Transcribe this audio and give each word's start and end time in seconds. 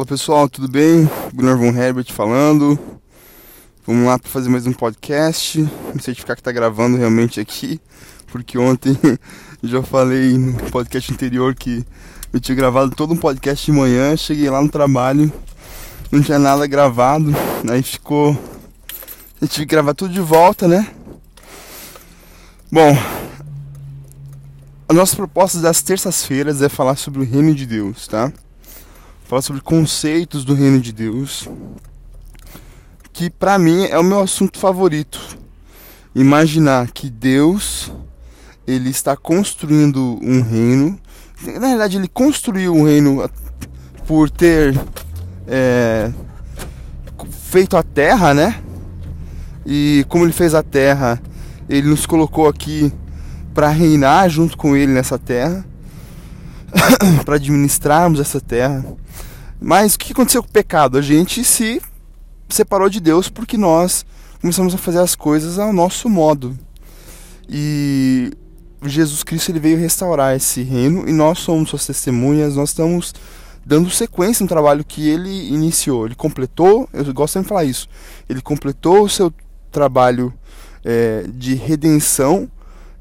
Fala 0.00 0.08
pessoal, 0.08 0.48
tudo 0.48 0.66
bem? 0.66 1.06
Gunnar 1.34 1.58
von 1.58 1.78
Herbert 1.78 2.10
falando. 2.10 2.78
Vamos 3.86 4.06
lá 4.06 4.18
para 4.18 4.30
fazer 4.30 4.48
mais 4.48 4.66
um 4.66 4.72
podcast. 4.72 5.60
Me 5.94 6.00
certificar 6.00 6.34
que 6.36 6.40
está 6.40 6.50
gravando 6.50 6.96
realmente 6.96 7.38
aqui, 7.38 7.78
porque 8.28 8.56
ontem 8.56 8.96
já 9.62 9.82
falei 9.82 10.38
no 10.38 10.54
podcast 10.70 11.12
anterior 11.12 11.54
que 11.54 11.84
eu 12.32 12.40
tinha 12.40 12.56
gravado 12.56 12.96
todo 12.96 13.12
um 13.12 13.16
podcast 13.16 13.70
de 13.70 13.76
manhã. 13.76 14.16
Cheguei 14.16 14.48
lá 14.48 14.62
no 14.62 14.70
trabalho, 14.70 15.30
não 16.10 16.22
tinha 16.22 16.38
nada 16.38 16.66
gravado, 16.66 17.30
aí 17.70 17.82
ficou. 17.82 18.30
Eu 19.38 19.46
tive 19.46 19.66
que 19.66 19.72
gravar 19.72 19.92
tudo 19.92 20.14
de 20.14 20.20
volta, 20.22 20.66
né? 20.66 20.88
Bom, 22.72 22.96
a 24.88 24.94
nossa 24.94 25.14
proposta 25.14 25.60
das 25.60 25.82
terças-feiras 25.82 26.62
é 26.62 26.70
falar 26.70 26.96
sobre 26.96 27.20
o 27.20 27.24
reino 27.24 27.54
de 27.54 27.66
Deus, 27.66 28.08
tá? 28.08 28.32
Falar 29.30 29.42
sobre 29.42 29.62
conceitos 29.62 30.44
do 30.44 30.54
reino 30.54 30.80
de 30.80 30.92
Deus, 30.92 31.48
que 33.12 33.30
para 33.30 33.56
mim 33.60 33.84
é 33.84 33.96
o 33.96 34.02
meu 34.02 34.18
assunto 34.18 34.58
favorito. 34.58 35.20
Imaginar 36.12 36.90
que 36.90 37.08
Deus 37.08 37.92
ele 38.66 38.90
está 38.90 39.16
construindo 39.16 40.18
um 40.20 40.42
reino. 40.42 40.98
Na 41.44 41.68
verdade, 41.68 41.96
ele 41.96 42.08
construiu 42.08 42.74
um 42.74 42.84
reino 42.84 43.30
por 44.04 44.28
ter 44.28 44.76
é, 45.46 46.10
feito 47.30 47.76
a 47.76 47.84
terra, 47.84 48.34
né? 48.34 48.60
E 49.64 50.04
como 50.08 50.24
ele 50.24 50.32
fez 50.32 50.56
a 50.56 50.62
terra, 50.64 51.22
ele 51.68 51.88
nos 51.88 52.04
colocou 52.04 52.48
aqui 52.48 52.92
para 53.54 53.68
reinar 53.68 54.28
junto 54.28 54.56
com 54.56 54.74
ele 54.74 54.90
nessa 54.90 55.20
terra, 55.20 55.64
para 57.24 57.36
administrarmos 57.36 58.18
essa 58.18 58.40
terra. 58.40 58.84
Mas 59.60 59.94
o 59.94 59.98
que 59.98 60.12
aconteceu 60.12 60.42
com 60.42 60.48
o 60.48 60.52
pecado? 60.52 60.96
A 60.96 61.02
gente 61.02 61.44
se 61.44 61.82
separou 62.48 62.88
de 62.88 62.98
Deus 62.98 63.28
porque 63.28 63.56
nós 63.56 64.06
começamos 64.40 64.74
a 64.74 64.78
fazer 64.78 64.98
as 64.98 65.14
coisas 65.14 65.58
ao 65.58 65.72
nosso 65.72 66.08
modo. 66.08 66.58
E 67.48 68.32
Jesus 68.82 69.22
Cristo 69.22 69.50
ele 69.50 69.60
veio 69.60 69.78
restaurar 69.78 70.34
esse 70.34 70.62
reino 70.62 71.06
e 71.08 71.12
nós 71.12 71.40
somos 71.40 71.68
suas 71.68 71.86
testemunhas, 71.86 72.56
nós 72.56 72.70
estamos 72.70 73.14
dando 73.64 73.90
sequência 73.90 74.42
no 74.42 74.48
trabalho 74.48 74.84
que 74.84 75.06
ele 75.08 75.48
iniciou. 75.52 76.06
Ele 76.06 76.14
completou, 76.14 76.88
eu 76.92 77.04
gosto 77.12 77.34
sempre 77.34 77.46
de 77.46 77.48
falar 77.50 77.64
isso, 77.64 77.88
ele 78.28 78.40
completou 78.40 79.02
o 79.02 79.08
seu 79.08 79.32
trabalho 79.70 80.32
é, 80.84 81.26
de 81.28 81.54
redenção, 81.54 82.50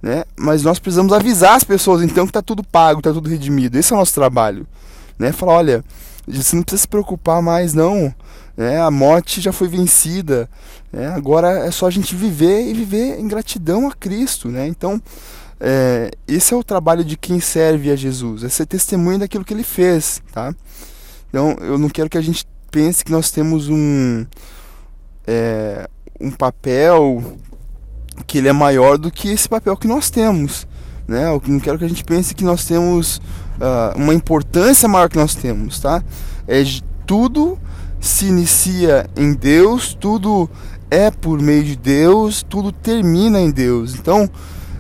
né? 0.02 0.24
mas 0.38 0.64
nós 0.64 0.80
precisamos 0.80 1.14
avisar 1.14 1.56
as 1.56 1.64
pessoas 1.64 2.02
então 2.02 2.26
que 2.26 2.32
está 2.32 2.42
tudo 2.42 2.64
pago, 2.64 3.00
está 3.00 3.14
tudo 3.14 3.30
redimido. 3.30 3.78
Esse 3.78 3.94
é 3.94 3.96
o 3.96 4.00
nosso 4.00 4.14
trabalho. 4.14 4.68
Né? 5.18 5.32
Falar, 5.32 5.54
olha, 5.54 5.86
você 6.38 6.56
não 6.56 6.64
precisa 6.64 6.82
se 6.82 6.88
preocupar 6.88 7.42
mais, 7.42 7.74
não. 7.74 8.14
É, 8.58 8.78
a 8.78 8.92
morte 8.92 9.42
já 9.42 9.52
foi 9.52 9.68
vencida. 9.68 10.50
É, 10.92 11.08
agora 11.08 11.66
é 11.66 11.72
só 11.72 11.88
a 11.88 11.92
gente 11.92 12.16
viver 12.16 12.68
e 12.68 12.74
viver 12.74 13.20
em 13.20 13.28
gratidão 13.28 13.88
a 13.88 13.94
Cristo. 13.94 14.50
Né? 14.50 14.68
Então, 14.68 15.02
é, 15.60 16.12
esse 16.28 16.54
é 16.54 16.58
o 16.58 16.64
trabalho 16.64 17.04
de 17.04 17.18
quem 17.18 17.40
serve 17.40 17.92
a 17.92 17.96
Jesus, 17.96 18.44
é 18.44 18.50
ser 18.50 18.66
testemunha 18.66 19.20
daquilo 19.20 19.44
que 19.44 19.54
ele 19.54 19.64
fez. 19.64 20.22
Tá? 20.32 20.54
Então, 21.30 21.56
eu 21.62 21.78
não 21.78 21.90
quero 21.90 22.10
que 22.10 22.18
a 22.18 22.22
gente 22.22 22.46
pense 22.72 23.04
que 23.04 23.12
nós 23.12 23.32
temos 23.32 23.68
um, 23.70 24.26
é, 25.28 25.88
um 26.20 26.32
papel 26.32 27.38
que 28.28 28.38
ele 28.38 28.48
é 28.48 28.54
maior 28.54 28.98
do 28.98 29.12
que 29.12 29.30
esse 29.30 29.48
papel 29.48 29.76
que 29.76 29.88
nós 29.88 30.10
temos. 30.10 30.68
Né? 31.10 31.26
Eu 31.26 31.42
não 31.48 31.60
quero 31.60 31.80
que 31.80 31.86
a 31.86 31.90
gente 31.90 32.04
pense 32.04 32.36
que 32.36 32.44
nós 32.44 32.66
temos 32.66 33.18
uh, 33.58 33.98
uma 33.98 34.14
importância 34.14 34.88
maior 34.88 35.10
que 35.10 35.18
nós 35.18 35.34
temos, 35.34 35.80
tá? 35.80 36.04
É 36.48 36.64
tudo 37.04 37.58
se 38.00 38.28
inicia 38.28 39.10
em 39.18 39.34
Deus, 39.34 39.98
tudo 40.00 40.48
é 40.92 41.10
por 41.10 41.42
meio 41.42 41.64
de 41.64 41.76
Deus, 41.76 42.46
tudo 42.48 42.72
termina 42.72 43.42
em 43.42 43.50
Deus. 43.50 43.96
Então, 43.96 44.30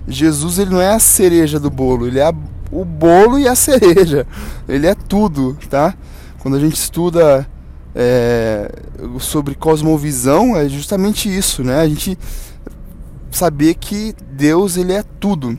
Jesus 0.07 0.59
ele 0.59 0.69
não 0.69 0.79
é 0.79 0.93
a 0.93 0.99
cereja 0.99 1.59
do 1.59 1.71
bolo, 1.71 2.05
ele 2.05 2.19
é 2.19 2.31
o 2.71 2.85
bolo 2.85 3.39
e 3.39 3.47
a 3.47 3.55
cereja. 3.55 4.27
Ele 4.67 4.85
é 4.85 4.93
tudo, 4.93 5.57
tá? 5.67 5.95
Quando 6.37 6.57
a 6.57 6.59
gente 6.59 6.75
estuda 6.75 7.49
é, 7.95 8.71
sobre 9.19 9.55
cosmovisão, 9.55 10.55
é 10.55 10.69
justamente 10.69 11.35
isso, 11.35 11.63
né? 11.63 11.79
A 11.79 11.89
gente 11.89 12.15
saber 13.31 13.73
que 13.73 14.13
Deus 14.31 14.77
ele 14.77 14.93
é 14.93 15.03
tudo. 15.19 15.57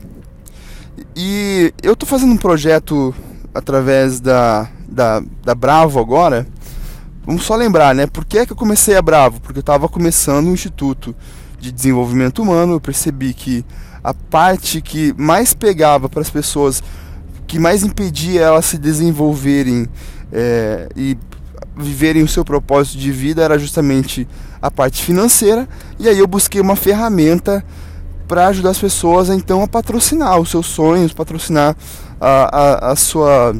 E 1.15 1.73
eu 1.83 1.95
tô 1.95 2.05
fazendo 2.05 2.31
um 2.31 2.37
projeto 2.37 3.13
através 3.53 4.19
da, 4.19 4.69
da, 4.87 5.21
da 5.43 5.53
Bravo 5.53 5.99
agora. 5.99 6.47
Vamos 7.25 7.43
só 7.43 7.55
lembrar, 7.55 7.93
né? 7.93 8.07
Por 8.07 8.25
que, 8.25 8.39
é 8.39 8.45
que 8.45 8.53
eu 8.53 8.57
comecei 8.57 8.95
a 8.95 9.01
Bravo? 9.01 9.39
Porque 9.41 9.59
eu 9.59 9.61
estava 9.61 9.89
começando 9.89 10.47
um 10.47 10.53
instituto 10.53 11.15
de 11.59 11.71
desenvolvimento 11.71 12.41
humano. 12.41 12.73
Eu 12.73 12.81
percebi 12.81 13.33
que 13.33 13.65
a 14.03 14.13
parte 14.13 14.81
que 14.81 15.13
mais 15.17 15.53
pegava 15.53 16.09
para 16.09 16.21
as 16.21 16.29
pessoas, 16.29 16.81
que 17.45 17.59
mais 17.59 17.83
impedia 17.83 18.41
elas 18.41 18.65
se 18.65 18.77
desenvolverem 18.77 19.87
é, 20.31 20.89
e 20.95 21.17
viverem 21.75 22.23
o 22.23 22.27
seu 22.27 22.43
propósito 22.43 22.97
de 22.97 23.11
vida 23.11 23.43
era 23.43 23.59
justamente 23.59 24.27
a 24.61 24.71
parte 24.71 25.03
financeira. 25.03 25.67
E 25.99 26.07
aí 26.07 26.17
eu 26.17 26.27
busquei 26.27 26.61
uma 26.61 26.75
ferramenta 26.75 27.63
para 28.31 28.47
ajudar 28.47 28.69
as 28.69 28.79
pessoas 28.79 29.27
então 29.27 29.61
a 29.61 29.67
patrocinar 29.67 30.39
os 30.39 30.49
seus 30.49 30.65
sonhos, 30.65 31.11
patrocinar 31.11 31.75
a, 32.17 32.87
a, 32.87 32.91
a 32.93 32.95
sua 32.95 33.53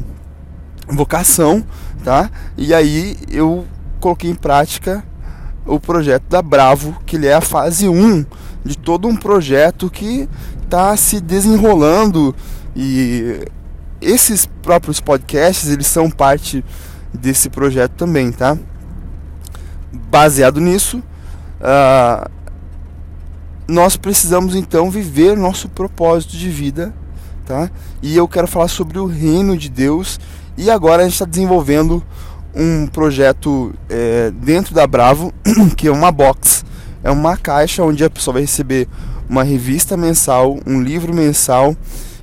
vocação, 0.88 1.62
tá? 2.02 2.30
E 2.56 2.72
aí 2.72 3.18
eu 3.30 3.66
coloquei 4.00 4.30
em 4.30 4.34
prática 4.34 5.04
o 5.66 5.78
projeto 5.78 6.22
da 6.22 6.40
Bravo, 6.40 6.96
que 7.04 7.16
ele 7.16 7.26
é 7.26 7.34
a 7.34 7.42
fase 7.42 7.86
1 7.86 8.24
de 8.64 8.78
todo 8.78 9.06
um 9.06 9.14
projeto 9.14 9.90
que 9.90 10.26
está 10.64 10.96
se 10.96 11.20
desenrolando 11.20 12.34
e 12.74 13.46
esses 14.00 14.46
próprios 14.46 15.00
podcasts, 15.00 15.68
eles 15.68 15.86
são 15.86 16.10
parte 16.10 16.64
desse 17.12 17.50
projeto 17.50 17.92
também, 17.92 18.32
tá? 18.32 18.56
Baseado 19.92 20.62
nisso, 20.62 21.02
uh, 21.60 22.41
nós 23.72 23.96
precisamos 23.96 24.54
então 24.54 24.90
viver 24.90 25.34
nosso 25.34 25.66
propósito 25.66 26.36
de 26.36 26.50
vida, 26.50 26.94
tá? 27.46 27.70
E 28.02 28.14
eu 28.14 28.28
quero 28.28 28.46
falar 28.46 28.68
sobre 28.68 28.98
o 28.98 29.06
reino 29.06 29.56
de 29.56 29.70
Deus 29.70 30.20
e 30.58 30.70
agora 30.70 31.00
a 31.00 31.04
gente 31.04 31.14
está 31.14 31.24
desenvolvendo 31.24 32.04
um 32.54 32.86
projeto 32.86 33.72
é, 33.88 34.30
dentro 34.30 34.74
da 34.74 34.86
Bravo, 34.86 35.32
que 35.74 35.88
é 35.88 35.90
uma 35.90 36.12
box, 36.12 36.66
é 37.02 37.10
uma 37.10 37.34
caixa 37.34 37.82
onde 37.82 38.04
a 38.04 38.10
pessoa 38.10 38.34
vai 38.34 38.42
receber 38.42 38.86
uma 39.26 39.42
revista 39.42 39.96
mensal, 39.96 40.58
um 40.66 40.82
livro 40.82 41.14
mensal 41.14 41.74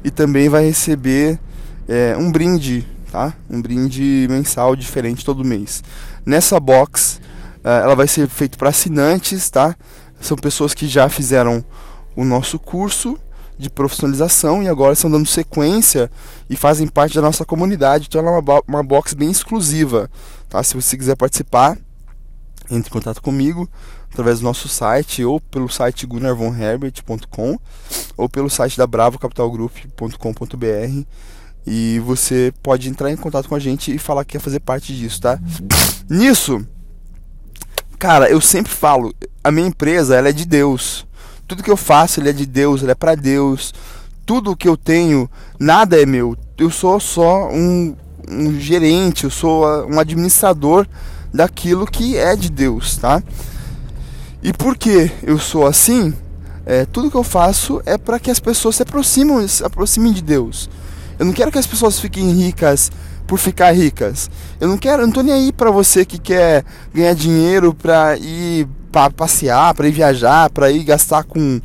e 0.04 0.12
também 0.12 0.50
vai 0.50 0.66
receber 0.66 1.40
é, 1.88 2.16
um 2.16 2.32
brinde, 2.32 2.86
tá? 3.12 3.34
Um 3.50 3.60
brinde 3.60 4.28
mensal 4.30 4.76
diferente 4.76 5.26
todo 5.26 5.44
mês. 5.44 5.84
Nessa 6.24 6.60
box, 6.60 7.20
é, 7.64 7.80
ela 7.80 7.96
vai 7.96 8.08
ser 8.08 8.28
feita 8.28 8.56
para 8.56 8.70
assinantes, 8.70 9.50
tá? 9.50 9.76
São 10.22 10.38
pessoas 10.38 10.74
que 10.74 10.88
já 10.88 11.10
fizeram 11.10 11.62
o 12.16 12.24
nosso 12.24 12.58
curso 12.60 13.20
de 13.58 13.70
profissionalização 13.70 14.64
e 14.64 14.70
agora 14.70 14.94
estão 14.94 15.12
dando 15.12 15.26
sequência 15.26 16.10
e 16.50 16.56
fazem 16.56 16.88
parte 16.88 17.16
da 17.16 17.22
nossa 17.22 17.44
comunidade. 17.46 18.06
Então 18.08 18.22
ela 18.22 18.38
é 18.38 18.40
uma, 18.40 18.62
uma 18.68 18.84
box 18.84 19.14
bem 19.14 19.30
exclusiva. 19.30 20.10
Tá? 20.48 20.64
Se 20.64 20.76
você 20.76 20.98
quiser 20.98 21.16
participar, 21.16 21.78
entre 22.72 22.90
em 22.90 22.94
contato 22.94 23.22
comigo 23.22 23.70
através 24.12 24.40
do 24.40 24.44
nosso 24.44 24.68
site 24.68 25.24
ou 25.24 25.40
pelo 25.40 25.70
site 25.70 26.08
gunnarvonherbert.com 26.08 27.60
ou 28.16 28.30
pelo 28.30 28.50
site 28.50 28.78
da 28.78 28.88
bravocapitalgroup.com.br 28.88 31.04
e 31.68 32.00
você 32.00 32.54
pode 32.64 32.90
entrar 32.90 33.12
em 33.12 33.18
contato 33.18 33.50
com 33.50 33.56
a 33.56 33.60
gente 33.60 33.94
e 33.94 34.00
falar 34.00 34.24
que 34.24 34.32
quer 34.34 34.40
fazer 34.40 34.62
parte 34.62 34.96
disso, 34.96 35.22
tá? 35.22 35.40
Nisso, 36.10 36.66
Cara, 38.00 38.30
eu 38.30 38.40
sempre 38.40 38.72
falo, 38.72 39.14
a 39.44 39.52
minha 39.52 39.68
empresa 39.68 40.16
ela 40.16 40.30
é 40.30 40.34
de 40.34 40.46
Deus. 40.46 41.06
Tudo 41.48 41.64
que 41.64 41.72
eu 41.72 41.78
faço 41.78 42.20
ele 42.20 42.30
é 42.30 42.34
de 42.34 42.46
Deus, 42.46 42.82
ele 42.82 42.92
é 42.92 42.96
para 42.96 43.16
Deus. 43.16 43.74
Tudo 44.26 44.56
que 44.56 44.68
eu 44.68 44.78
tenho, 44.78 45.30
nada 45.60 46.00
é 46.00 46.06
meu. 46.06 46.38
Eu 46.58 46.70
sou 46.70 47.00
só 47.00 47.50
um, 47.50 47.96
um 48.30 48.60
gerente, 48.60 49.24
eu 49.24 49.30
sou 49.30 49.66
um 49.88 50.00
administrador 50.00 50.86
daquilo 51.34 51.88
que 51.88 52.18
é 52.18 52.36
de 52.36 52.50
Deus, 52.50 52.98
tá? 52.98 53.24
E 54.42 54.54
por 54.54 54.78
que 54.78 55.12
eu 55.24 55.38
sou 55.38 55.66
assim? 55.66 56.14
É, 56.66 56.86
tudo 56.86 57.10
que 57.10 57.18
eu 57.18 57.24
faço 57.24 57.82
é 57.86 57.98
para 57.98 58.20
que 58.20 58.30
as 58.30 58.40
pessoas 58.40 58.76
se 58.76 58.84
aproximem, 58.84 59.48
se 59.48 59.64
aproximem 59.64 60.14
de 60.14 60.22
Deus. 60.22 60.70
Eu 61.18 61.26
não 61.26 61.34
quero 61.34 61.52
que 61.52 61.58
as 61.58 61.68
pessoas 61.68 62.00
fiquem 62.00 62.32
ricas 62.32 62.92
por 63.26 63.38
ficar 63.38 63.72
ricas. 63.72 64.30
Eu 64.60 64.68
não 64.68 64.78
quero, 64.78 65.02
eu 65.02 65.08
não 65.08 65.14
tô 65.14 65.22
nem 65.22 65.34
aí 65.34 65.52
para 65.52 65.72
você 65.72 66.06
que 66.06 66.18
quer 66.18 66.64
ganhar 66.94 67.14
dinheiro 67.14 67.74
para 67.74 68.18
ir 68.18 68.68
para 68.92 69.12
passear, 69.12 69.74
para 69.74 69.88
ir 69.88 69.92
viajar, 69.92 70.50
para 70.50 70.72
ir 70.72 70.84
gastar 70.84 71.24
com 71.24 71.62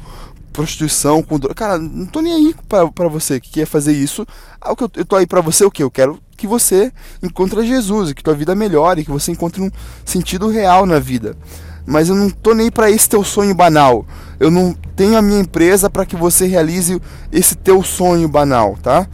prostituição, 0.53 1.21
com 1.23 1.39
cara, 1.39 1.79
não 1.79 2.07
tô 2.07 2.21
nem 2.21 2.33
aí 2.33 2.55
para 2.69 3.09
você 3.09 3.41
que 3.41 3.51
quer 3.51 3.67
fazer 3.67 3.93
isso. 3.93 4.25
Ah, 4.61 4.75
eu 4.97 5.05
tô 5.05 5.17
aí 5.17 5.27
para 5.27 5.41
você 5.41 5.65
o 5.65 5.71
que? 5.71 5.83
Eu 5.83 5.91
quero 5.91 6.21
que 6.37 6.47
você 6.47 6.93
encontre 7.23 7.67
Jesus, 7.67 8.13
que 8.13 8.23
tua 8.23 8.35
vida 8.35 8.55
melhore, 8.55 9.05
que 9.05 9.11
você 9.11 9.33
encontre 9.33 9.61
um 9.61 9.71
sentido 10.05 10.49
real 10.49 10.87
na 10.87 10.99
vida. 10.99 11.37
Mas 11.87 12.09
eu 12.09 12.15
não 12.15 12.31
tô 12.31 12.55
nem 12.55 12.71
para 12.71 12.91
esse 12.91 13.09
teu 13.09 13.23
sonho 13.25 13.55
banal. 13.55 14.07
Eu 14.39 14.51
não 14.51 14.75
tenho 14.97 15.19
a 15.19 15.23
minha 15.23 15.41
empresa 15.41 15.91
para 15.91 16.07
que 16.07 16.17
você 16.17 16.47
realize 16.47 17.01
esse 17.31 17.57
teu 17.57 17.83
sonho 17.83 18.29
banal, 18.29 18.79
tá? 18.83 19.07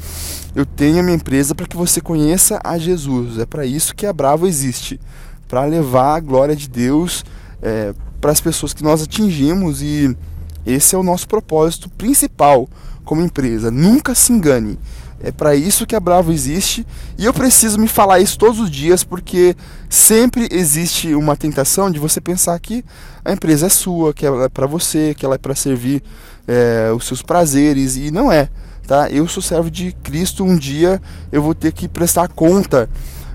Eu 0.54 0.66
tenho 0.66 1.00
a 1.00 1.02
minha 1.02 1.16
empresa 1.16 1.54
para 1.54 1.66
que 1.66 1.76
você 1.76 2.00
conheça 2.00 2.60
a 2.62 2.78
Jesus. 2.78 3.38
É 3.38 3.46
para 3.46 3.64
isso 3.64 3.94
que 3.94 4.06
a 4.06 4.12
Bravo 4.12 4.46
existe, 4.46 5.00
para 5.48 5.64
levar 5.64 6.16
a 6.16 6.20
glória 6.20 6.54
de 6.54 6.68
Deus 6.68 7.24
é, 7.62 7.94
para 8.20 8.32
as 8.32 8.40
pessoas 8.40 8.72
que 8.72 8.82
nós 8.82 9.02
atingimos 9.02 9.82
e 9.82 10.16
esse 10.66 10.94
é 10.94 10.98
o 10.98 11.02
nosso 11.02 11.26
propósito 11.26 11.88
principal 11.90 12.68
como 13.04 13.22
empresa. 13.22 13.70
Nunca 13.70 14.14
se 14.14 14.32
engane. 14.32 14.78
É 15.22 15.30
para 15.30 15.54
isso 15.54 15.86
que 15.86 15.94
a 15.94 16.00
Bravo 16.00 16.32
existe 16.32 16.86
e 17.18 17.26
eu 17.26 17.34
preciso 17.34 17.78
me 17.78 17.86
falar 17.86 18.20
isso 18.20 18.38
todos 18.38 18.58
os 18.58 18.70
dias 18.70 19.04
porque 19.04 19.54
sempre 19.88 20.48
existe 20.50 21.14
uma 21.14 21.36
tentação 21.36 21.90
de 21.90 21.98
você 21.98 22.22
pensar 22.22 22.58
que 22.58 22.82
a 23.22 23.32
empresa 23.32 23.66
é 23.66 23.68
sua, 23.68 24.14
que 24.14 24.24
ela 24.24 24.44
é 24.44 24.48
para 24.48 24.66
você, 24.66 25.14
que 25.14 25.26
ela 25.26 25.34
é 25.34 25.38
para 25.38 25.54
servir 25.54 26.02
é, 26.48 26.90
os 26.96 27.06
seus 27.06 27.20
prazeres 27.20 27.96
e 27.96 28.10
não 28.10 28.32
é. 28.32 28.48
Tá? 28.86 29.10
Eu 29.10 29.28
sou 29.28 29.42
servo 29.42 29.70
de 29.70 29.92
Cristo. 30.02 30.42
Um 30.42 30.56
dia 30.56 31.00
eu 31.30 31.42
vou 31.42 31.54
ter 31.54 31.70
que 31.72 31.86
prestar 31.86 32.26
conta 32.28 32.88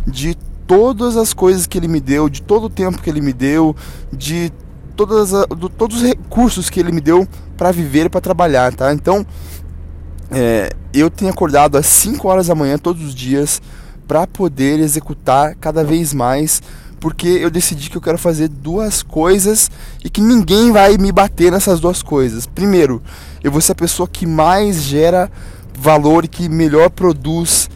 de 0.06 0.36
todas 0.68 1.18
as 1.18 1.34
coisas 1.34 1.68
que 1.68 1.78
Ele 1.78 1.88
me 1.88 2.00
deu, 2.00 2.30
de 2.30 2.42
todo 2.42 2.66
o 2.66 2.70
tempo 2.70 3.02
que 3.02 3.10
Ele 3.10 3.22
me 3.22 3.34
deu, 3.34 3.76
de 4.12 4.52
todas 4.96 5.34
a, 5.34 5.46
do, 5.46 5.70
todos 5.70 5.98
os 5.98 6.04
recursos 6.04 6.70
que 6.70 6.80
Ele 6.80 6.92
me 6.92 7.02
deu 7.02 7.28
para 7.58 7.72
viver 7.72 8.08
e 8.08 8.10
para 8.10 8.22
trabalhar, 8.22 8.74
tá? 8.74 8.94
Então 8.94 9.26
é, 10.32 10.72
eu 10.94 11.10
tenho 11.10 11.32
acordado 11.32 11.78
às 11.78 11.86
5 11.86 12.28
horas 12.28 12.48
da 12.48 12.56
manhã 12.56 12.78
todos 12.78 13.04
os 13.04 13.14
dias 13.14 13.62
para 14.08 14.26
poder 14.28 14.80
executar 14.80 15.56
cada 15.56 15.84
vez 15.84 16.14
mais, 16.14 16.62
porque 17.00 17.28
eu 17.28 17.50
decidi 17.50 17.90
que 17.90 17.98
eu 17.98 18.02
quero 18.02 18.18
fazer 18.18 18.48
duas 18.48 19.04
coisas 19.04 19.70
e 20.04 20.10
que 20.10 20.22
ninguém 20.22 20.72
vai 20.72 20.98
me 20.98 21.12
bater 21.12 21.52
nessas 21.52 21.80
duas 21.80 22.02
coisas. 22.02 22.46
Primeiro, 22.46 23.02
eu 23.44 23.52
vou 23.52 23.62
ser 23.62 23.74
a 23.74 23.76
pessoa 23.76 24.08
que 24.08 24.26
mais 24.26 24.82
gera 24.84 25.32
valor 25.78 26.26
e 26.26 26.28
que 26.28 26.48
melhor 26.48 26.90
produz 26.90 27.70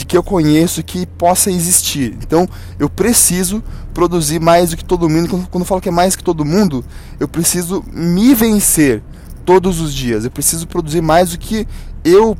de 0.00 0.06
que 0.06 0.16
eu 0.16 0.22
conheço 0.22 0.82
que 0.82 1.04
possa 1.04 1.50
existir. 1.50 2.16
Então, 2.22 2.48
eu 2.78 2.88
preciso 2.88 3.62
produzir 3.92 4.40
mais 4.40 4.70
do 4.70 4.78
que 4.78 4.84
todo 4.84 5.10
mundo. 5.10 5.28
Quando, 5.50 5.62
eu 5.62 5.66
falo 5.66 5.80
que 5.80 5.90
é 5.90 5.92
mais 5.92 6.16
que 6.16 6.24
todo 6.24 6.42
mundo, 6.42 6.82
eu 7.18 7.28
preciso 7.28 7.84
me 7.92 8.34
vencer 8.34 9.02
todos 9.44 9.78
os 9.78 9.92
dias. 9.92 10.24
Eu 10.24 10.30
preciso 10.30 10.66
produzir 10.66 11.02
mais 11.02 11.32
do 11.32 11.38
que 11.38 11.68
eu 12.02 12.34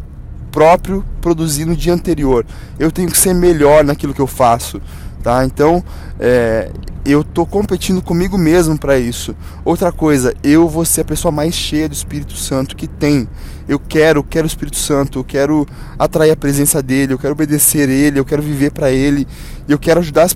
próprio 0.50 1.04
produzi 1.20 1.66
no 1.66 1.76
dia 1.76 1.92
anterior. 1.92 2.46
Eu 2.78 2.90
tenho 2.90 3.10
que 3.10 3.18
ser 3.18 3.34
melhor 3.34 3.84
naquilo 3.84 4.14
que 4.14 4.22
eu 4.22 4.26
faço, 4.26 4.80
tá? 5.22 5.44
Então, 5.44 5.84
é, 6.18 6.72
eu 7.04 7.22
tô 7.22 7.44
competindo 7.44 8.00
comigo 8.00 8.38
mesmo 8.38 8.78
para 8.78 8.98
isso. 8.98 9.36
Outra 9.66 9.92
coisa, 9.92 10.34
eu 10.42 10.66
vou 10.66 10.86
ser 10.86 11.02
a 11.02 11.04
pessoa 11.04 11.30
mais 11.30 11.54
cheia 11.54 11.90
do 11.90 11.94
Espírito 11.94 12.36
Santo 12.36 12.74
que 12.74 12.86
tem. 12.86 13.28
Eu 13.70 13.78
quero, 13.78 14.24
quero 14.24 14.46
o 14.46 14.48
Espírito 14.48 14.76
Santo, 14.76 15.20
eu 15.20 15.24
quero 15.24 15.64
atrair 15.96 16.32
a 16.32 16.36
presença 16.36 16.82
dele, 16.82 17.12
eu 17.12 17.18
quero 17.20 17.34
obedecer 17.34 17.88
ele, 17.88 18.18
eu 18.18 18.24
quero 18.24 18.42
viver 18.42 18.72
para 18.72 18.90
ele, 18.90 19.28
eu 19.68 19.78
quero 19.78 20.00
ajudar 20.00 20.24
as, 20.24 20.34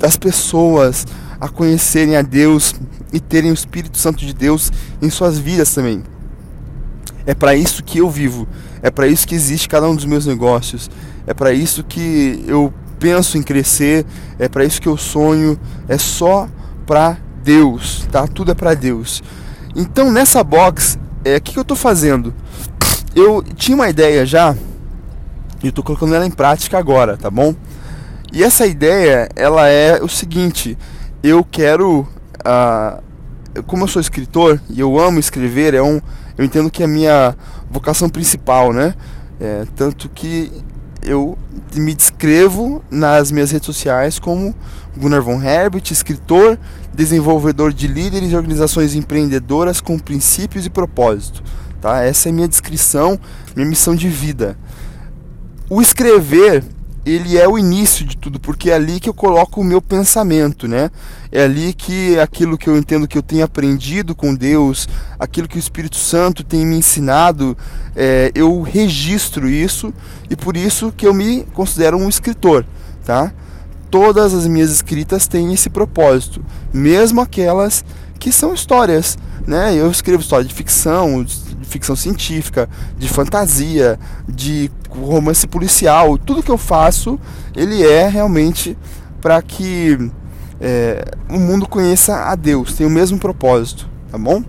as 0.00 0.16
pessoas 0.16 1.04
a 1.40 1.48
conhecerem 1.48 2.14
a 2.14 2.22
Deus 2.22 2.76
e 3.12 3.18
terem 3.18 3.50
o 3.50 3.54
Espírito 3.54 3.98
Santo 3.98 4.24
de 4.24 4.32
Deus 4.32 4.70
em 5.02 5.10
suas 5.10 5.36
vidas 5.36 5.74
também. 5.74 6.04
É 7.26 7.34
para 7.34 7.56
isso 7.56 7.82
que 7.82 7.98
eu 7.98 8.08
vivo, 8.08 8.46
é 8.80 8.88
para 8.88 9.08
isso 9.08 9.26
que 9.26 9.34
existe 9.34 9.68
cada 9.68 9.88
um 9.88 9.96
dos 9.96 10.04
meus 10.04 10.24
negócios, 10.24 10.88
é 11.26 11.34
para 11.34 11.52
isso 11.52 11.82
que 11.82 12.44
eu 12.46 12.72
penso 13.00 13.36
em 13.36 13.42
crescer, 13.42 14.06
é 14.38 14.48
para 14.48 14.64
isso 14.64 14.80
que 14.80 14.88
eu 14.88 14.96
sonho, 14.96 15.58
é 15.88 15.98
só 15.98 16.48
para 16.86 17.16
Deus, 17.42 18.06
tá? 18.12 18.28
Tudo 18.28 18.52
é 18.52 18.54
para 18.54 18.74
Deus. 18.74 19.24
Então 19.74 20.12
nessa 20.12 20.44
box, 20.44 20.96
é 21.24 21.36
o 21.36 21.40
que, 21.40 21.54
que 21.54 21.58
eu 21.58 21.62
estou 21.62 21.76
fazendo? 21.76 22.32
Eu 23.14 23.42
tinha 23.42 23.76
uma 23.76 23.88
ideia 23.88 24.26
já, 24.26 24.56
e 25.62 25.68
estou 25.68 25.84
colocando 25.84 26.14
ela 26.14 26.26
em 26.26 26.30
prática 26.30 26.76
agora, 26.76 27.16
tá 27.16 27.30
bom? 27.30 27.54
E 28.32 28.42
essa 28.42 28.66
ideia, 28.66 29.28
ela 29.36 29.68
é 29.68 30.02
o 30.02 30.08
seguinte: 30.08 30.76
eu 31.22 31.44
quero, 31.44 32.00
uh, 32.40 33.62
como 33.62 33.84
eu 33.84 33.88
sou 33.88 34.00
escritor 34.00 34.60
e 34.68 34.80
eu 34.80 34.98
amo 34.98 35.20
escrever, 35.20 35.74
é 35.74 35.82
um, 35.82 36.00
eu 36.36 36.44
entendo 36.44 36.70
que 36.70 36.82
é 36.82 36.86
a 36.86 36.88
minha 36.88 37.36
vocação 37.70 38.08
principal, 38.08 38.72
né? 38.72 38.94
É, 39.40 39.64
tanto 39.76 40.08
que 40.08 40.50
eu 41.02 41.38
me 41.74 41.94
descrevo 41.94 42.82
nas 42.90 43.30
minhas 43.30 43.50
redes 43.50 43.66
sociais 43.66 44.18
como 44.18 44.54
Gunnar 44.96 45.22
von 45.22 45.40
Herbert, 45.40 45.84
escritor, 45.90 46.58
desenvolvedor 46.92 47.72
de 47.72 47.86
líderes 47.86 48.32
e 48.32 48.36
organizações 48.36 48.94
empreendedoras 48.94 49.80
com 49.80 49.98
princípios 49.98 50.66
e 50.66 50.70
propósito. 50.70 51.42
Tá? 51.84 52.02
Essa 52.02 52.30
é 52.30 52.32
minha 52.32 52.48
descrição, 52.48 53.20
minha 53.54 53.68
missão 53.68 53.94
de 53.94 54.08
vida. 54.08 54.56
O 55.68 55.82
escrever 55.82 56.64
ele 57.04 57.36
é 57.36 57.46
o 57.46 57.58
início 57.58 58.06
de 58.06 58.16
tudo, 58.16 58.40
porque 58.40 58.70
é 58.70 58.74
ali 58.74 58.98
que 58.98 59.06
eu 59.06 59.12
coloco 59.12 59.60
o 59.60 59.64
meu 59.64 59.82
pensamento, 59.82 60.66
né? 60.66 60.90
É 61.30 61.44
ali 61.44 61.74
que 61.74 62.18
aquilo 62.18 62.56
que 62.56 62.70
eu 62.70 62.78
entendo 62.78 63.06
que 63.06 63.18
eu 63.18 63.22
tenho 63.22 63.44
aprendido 63.44 64.14
com 64.14 64.34
Deus, 64.34 64.88
aquilo 65.18 65.46
que 65.46 65.58
o 65.58 65.60
Espírito 65.60 65.96
Santo 65.96 66.42
tem 66.42 66.64
me 66.64 66.78
ensinado, 66.78 67.54
é, 67.94 68.32
eu 68.34 68.62
registro 68.62 69.46
isso 69.46 69.92
e 70.30 70.34
por 70.34 70.56
isso 70.56 70.90
que 70.90 71.06
eu 71.06 71.12
me 71.12 71.42
considero 71.52 71.98
um 71.98 72.08
escritor, 72.08 72.64
tá? 73.04 73.30
Todas 73.90 74.32
as 74.32 74.46
minhas 74.46 74.70
escritas 74.70 75.28
têm 75.28 75.52
esse 75.52 75.68
propósito, 75.68 76.42
mesmo 76.72 77.20
aquelas 77.20 77.84
que 78.18 78.32
são 78.32 78.54
histórias, 78.54 79.18
né? 79.46 79.74
Eu 79.74 79.90
escrevo 79.90 80.22
história 80.22 80.46
de 80.46 80.54
ficção, 80.54 81.22
ficção 81.64 81.96
científica, 81.96 82.68
de 82.98 83.08
fantasia, 83.08 83.98
de 84.28 84.70
romance 84.88 85.46
policial. 85.46 86.18
Tudo 86.18 86.42
que 86.42 86.50
eu 86.50 86.58
faço, 86.58 87.18
ele 87.54 87.82
é 87.82 88.08
realmente 88.08 88.76
para 89.20 89.40
que 89.42 90.10
é, 90.60 91.04
o 91.28 91.38
mundo 91.38 91.68
conheça 91.68 92.30
a 92.30 92.34
Deus, 92.34 92.74
tem 92.74 92.86
o 92.86 92.90
mesmo 92.90 93.18
propósito, 93.18 93.88
tá 94.10 94.18
bom? 94.18 94.42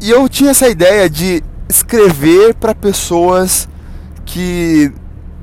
E 0.00 0.10
eu 0.10 0.28
tinha 0.28 0.50
essa 0.50 0.68
ideia 0.68 1.08
de 1.08 1.42
escrever 1.68 2.54
para 2.54 2.74
pessoas 2.74 3.68
que 4.24 4.92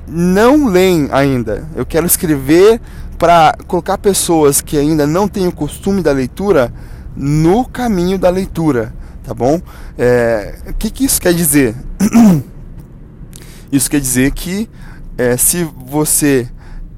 não 0.06 0.66
leem 0.66 1.08
ainda. 1.12 1.66
Eu 1.74 1.86
quero 1.86 2.06
escrever 2.06 2.80
para 3.18 3.54
colocar 3.66 3.98
pessoas 3.98 4.60
que 4.60 4.76
ainda 4.76 5.06
não 5.06 5.28
têm 5.28 5.46
o 5.46 5.52
costume 5.52 6.02
da 6.02 6.12
leitura 6.12 6.72
no 7.16 7.64
caminho 7.64 8.18
da 8.18 8.30
leitura 8.30 8.94
tá 9.30 9.34
bom? 9.34 9.62
É, 9.96 10.58
o 10.66 10.74
que, 10.74 10.90
que 10.90 11.04
isso 11.04 11.20
quer 11.20 11.32
dizer? 11.32 11.76
isso 13.70 13.88
quer 13.88 14.00
dizer 14.00 14.32
que 14.32 14.68
é, 15.16 15.36
se 15.36 15.62
você 15.86 16.48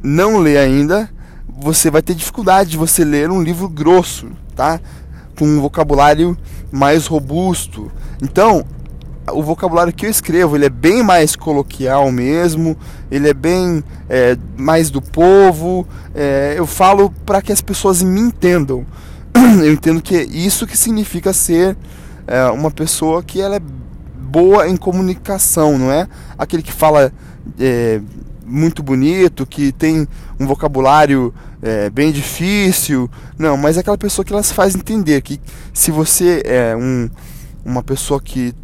não 0.02 0.38
lê 0.38 0.56
ainda, 0.56 1.10
você 1.46 1.90
vai 1.90 2.00
ter 2.00 2.14
dificuldade 2.14 2.70
de 2.70 2.78
você 2.78 3.04
ler 3.04 3.30
um 3.30 3.42
livro 3.42 3.68
grosso, 3.68 4.30
tá? 4.56 4.80
Com 5.38 5.44
um 5.44 5.60
vocabulário 5.60 6.34
mais 6.72 7.06
robusto. 7.06 7.92
Então, 8.22 8.64
o 9.30 9.42
vocabulário 9.42 9.92
que 9.92 10.06
eu 10.06 10.10
escrevo 10.10 10.56
ele 10.56 10.64
é 10.64 10.70
bem 10.70 11.02
mais 11.02 11.36
coloquial 11.36 12.10
mesmo, 12.10 12.78
ele 13.10 13.28
é 13.28 13.34
bem 13.34 13.84
é, 14.08 14.38
mais 14.56 14.90
do 14.90 15.02
povo. 15.02 15.86
É, 16.14 16.54
eu 16.56 16.66
falo 16.66 17.12
para 17.26 17.42
que 17.42 17.52
as 17.52 17.60
pessoas 17.60 18.02
me 18.02 18.22
entendam. 18.22 18.86
Eu 19.62 19.72
entendo 19.72 20.02
que 20.02 20.16
é 20.16 20.24
isso 20.24 20.66
que 20.66 20.76
significa 20.76 21.32
ser 21.32 21.76
é, 22.26 22.44
uma 22.46 22.70
pessoa 22.70 23.22
que 23.22 23.40
ela 23.40 23.56
é 23.56 23.60
boa 23.60 24.68
em 24.68 24.76
comunicação, 24.76 25.78
não 25.78 25.92
é 25.92 26.08
aquele 26.38 26.62
que 26.62 26.72
fala 26.72 27.12
é, 27.58 28.00
muito 28.44 28.82
bonito, 28.82 29.46
que 29.46 29.72
tem 29.72 30.06
um 30.38 30.46
vocabulário 30.46 31.34
é, 31.62 31.90
bem 31.90 32.10
difícil, 32.10 33.10
não, 33.38 33.56
mas 33.56 33.76
é 33.76 33.80
aquela 33.80 33.98
pessoa 33.98 34.24
que 34.24 34.32
ela 34.32 34.42
se 34.42 34.54
faz 34.54 34.74
entender 34.74 35.20
que 35.22 35.40
se 35.72 35.90
você 35.90 36.42
é 36.44 36.74
um, 36.76 37.08
uma 37.64 37.82
pessoa 37.82 38.20
que 38.20 38.54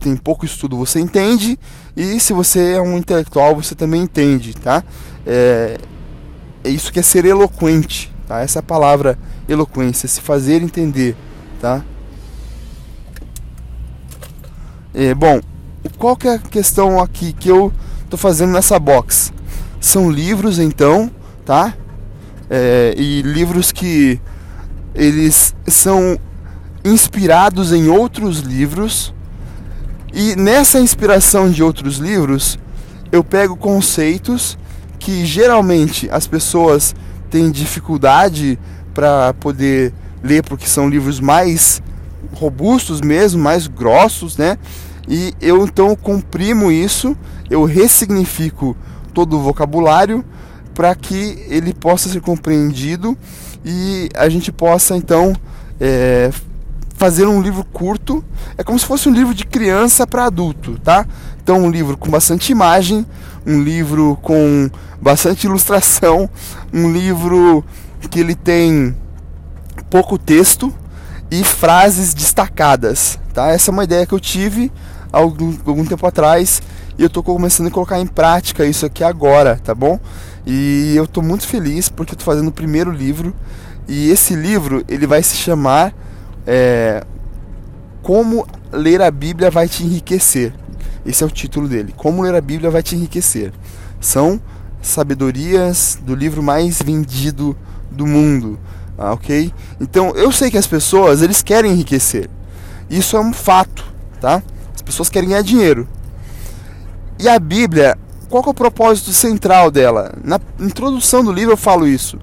tem 0.00 0.16
pouco 0.16 0.44
estudo, 0.44 0.76
você 0.76 0.98
entende, 0.98 1.58
e 1.96 2.18
se 2.18 2.32
você 2.32 2.72
é 2.72 2.80
um 2.80 2.96
intelectual, 2.98 3.54
você 3.54 3.74
também 3.74 4.02
entende, 4.02 4.54
tá? 4.54 4.82
É, 5.26 5.78
é 6.64 6.68
isso 6.68 6.92
que 6.92 6.98
é 6.98 7.02
ser 7.02 7.24
eloquente, 7.24 8.12
tá? 8.26 8.40
Essa 8.40 8.58
é 8.58 8.62
palavra 8.62 9.18
eloquência, 9.48 10.08
se 10.08 10.20
fazer 10.20 10.62
entender, 10.62 11.16
tá? 11.60 11.84
É, 14.94 15.14
bom, 15.14 15.40
qual 15.96 16.14
que 16.14 16.28
é 16.28 16.34
a 16.34 16.38
questão 16.38 17.00
aqui 17.00 17.32
que 17.32 17.48
eu 17.48 17.72
tô 18.10 18.18
fazendo 18.18 18.52
nessa 18.52 18.78
box? 18.78 19.32
São 19.80 20.10
livros 20.10 20.58
então, 20.58 21.10
tá? 21.46 21.74
É, 22.50 22.94
e 22.96 23.22
livros 23.22 23.72
que 23.72 24.20
eles 24.94 25.54
são 25.66 26.18
inspirados 26.84 27.72
em 27.72 27.88
outros 27.88 28.40
livros 28.40 29.14
e 30.12 30.36
nessa 30.36 30.78
inspiração 30.78 31.50
de 31.50 31.62
outros 31.62 31.96
livros 31.96 32.58
eu 33.10 33.24
pego 33.24 33.56
conceitos 33.56 34.58
que 34.98 35.24
geralmente 35.24 36.10
as 36.10 36.26
pessoas 36.26 36.94
têm 37.30 37.50
dificuldade 37.50 38.58
para 38.92 39.32
poder 39.34 39.94
ler 40.22 40.42
porque 40.42 40.66
são 40.66 40.88
livros 40.88 41.18
mais 41.18 41.82
robustos 42.34 43.00
mesmo, 43.00 43.42
mais 43.42 43.66
grossos, 43.66 44.36
né? 44.36 44.58
E 45.08 45.34
eu 45.40 45.64
então 45.64 45.94
comprimo 45.96 46.70
isso, 46.70 47.16
eu 47.50 47.64
ressignifico 47.64 48.76
todo 49.12 49.36
o 49.36 49.40
vocabulário 49.40 50.24
para 50.74 50.94
que 50.94 51.44
ele 51.48 51.74
possa 51.74 52.08
ser 52.08 52.20
compreendido 52.20 53.16
e 53.64 54.08
a 54.14 54.28
gente 54.28 54.50
possa 54.50 54.96
então 54.96 55.34
é, 55.80 56.30
fazer 56.94 57.26
um 57.26 57.42
livro 57.42 57.64
curto. 57.64 58.24
É 58.56 58.62
como 58.62 58.78
se 58.78 58.86
fosse 58.86 59.08
um 59.08 59.12
livro 59.12 59.34
de 59.34 59.44
criança 59.44 60.06
para 60.06 60.26
adulto, 60.26 60.78
tá? 60.78 61.06
Então 61.42 61.58
um 61.58 61.70
livro 61.70 61.96
com 61.96 62.10
bastante 62.10 62.52
imagem, 62.52 63.04
um 63.44 63.60
livro 63.62 64.16
com 64.22 64.70
bastante 65.00 65.46
ilustração, 65.46 66.30
um 66.72 66.92
livro 66.92 67.64
que 68.08 68.20
ele 68.20 68.34
tem 68.34 68.96
pouco 69.90 70.16
texto 70.16 70.72
e 71.32 71.42
frases 71.42 72.12
destacadas, 72.12 73.18
tá? 73.32 73.48
Essa 73.48 73.70
é 73.70 73.72
uma 73.72 73.84
ideia 73.84 74.04
que 74.04 74.12
eu 74.12 74.20
tive 74.20 74.70
algum, 75.10 75.56
algum 75.64 75.82
tempo 75.82 76.06
atrás 76.06 76.60
e 76.98 77.00
eu 77.00 77.06
estou 77.06 77.22
começando 77.22 77.68
a 77.68 77.70
colocar 77.70 77.98
em 77.98 78.06
prática 78.06 78.66
isso 78.66 78.84
aqui 78.84 79.02
agora, 79.02 79.58
tá 79.64 79.74
bom? 79.74 79.98
E 80.46 80.92
eu 80.94 81.04
estou 81.04 81.22
muito 81.22 81.46
feliz 81.46 81.88
porque 81.88 82.12
estou 82.12 82.26
fazendo 82.26 82.48
o 82.48 82.52
primeiro 82.52 82.90
livro 82.90 83.34
e 83.88 84.10
esse 84.10 84.34
livro 84.34 84.84
ele 84.86 85.06
vai 85.06 85.22
se 85.22 85.34
chamar 85.34 85.94
é, 86.46 87.02
Como 88.02 88.46
ler 88.70 89.00
a 89.00 89.10
Bíblia 89.10 89.50
vai 89.50 89.66
te 89.66 89.84
enriquecer. 89.84 90.52
Esse 91.06 91.24
é 91.24 91.26
o 91.26 91.30
título 91.30 91.66
dele. 91.66 91.94
Como 91.96 92.20
ler 92.20 92.34
a 92.34 92.42
Bíblia 92.42 92.70
vai 92.70 92.82
te 92.82 92.94
enriquecer. 92.94 93.54
São 93.98 94.38
sabedorias 94.82 95.98
do 96.02 96.14
livro 96.14 96.42
mais 96.42 96.82
vendido 96.82 97.56
do 97.90 98.06
mundo, 98.06 98.58
ah, 98.96 99.12
ok? 99.12 99.52
Então 99.80 100.10
eu 100.10 100.30
sei 100.30 100.50
que 100.50 100.58
as 100.58 100.66
pessoas 100.66 101.22
eles 101.22 101.42
querem 101.42 101.72
enriquecer. 101.72 102.28
Isso 102.88 103.16
é 103.16 103.20
um 103.20 103.32
fato, 103.32 103.84
tá? 104.20 104.42
As 104.74 104.82
pessoas 104.82 105.08
querem 105.08 105.30
ganhar 105.30 105.42
dinheiro. 105.42 105.88
E 107.18 107.28
a 107.28 107.38
Bíblia, 107.38 107.96
qual 108.28 108.42
é 108.46 108.48
o 108.48 108.54
propósito 108.54 109.12
central 109.12 109.70
dela? 109.70 110.14
Na 110.22 110.40
introdução 110.60 111.24
do 111.24 111.32
livro 111.32 111.52
eu 111.52 111.56
falo 111.56 111.86
isso. 111.86 112.18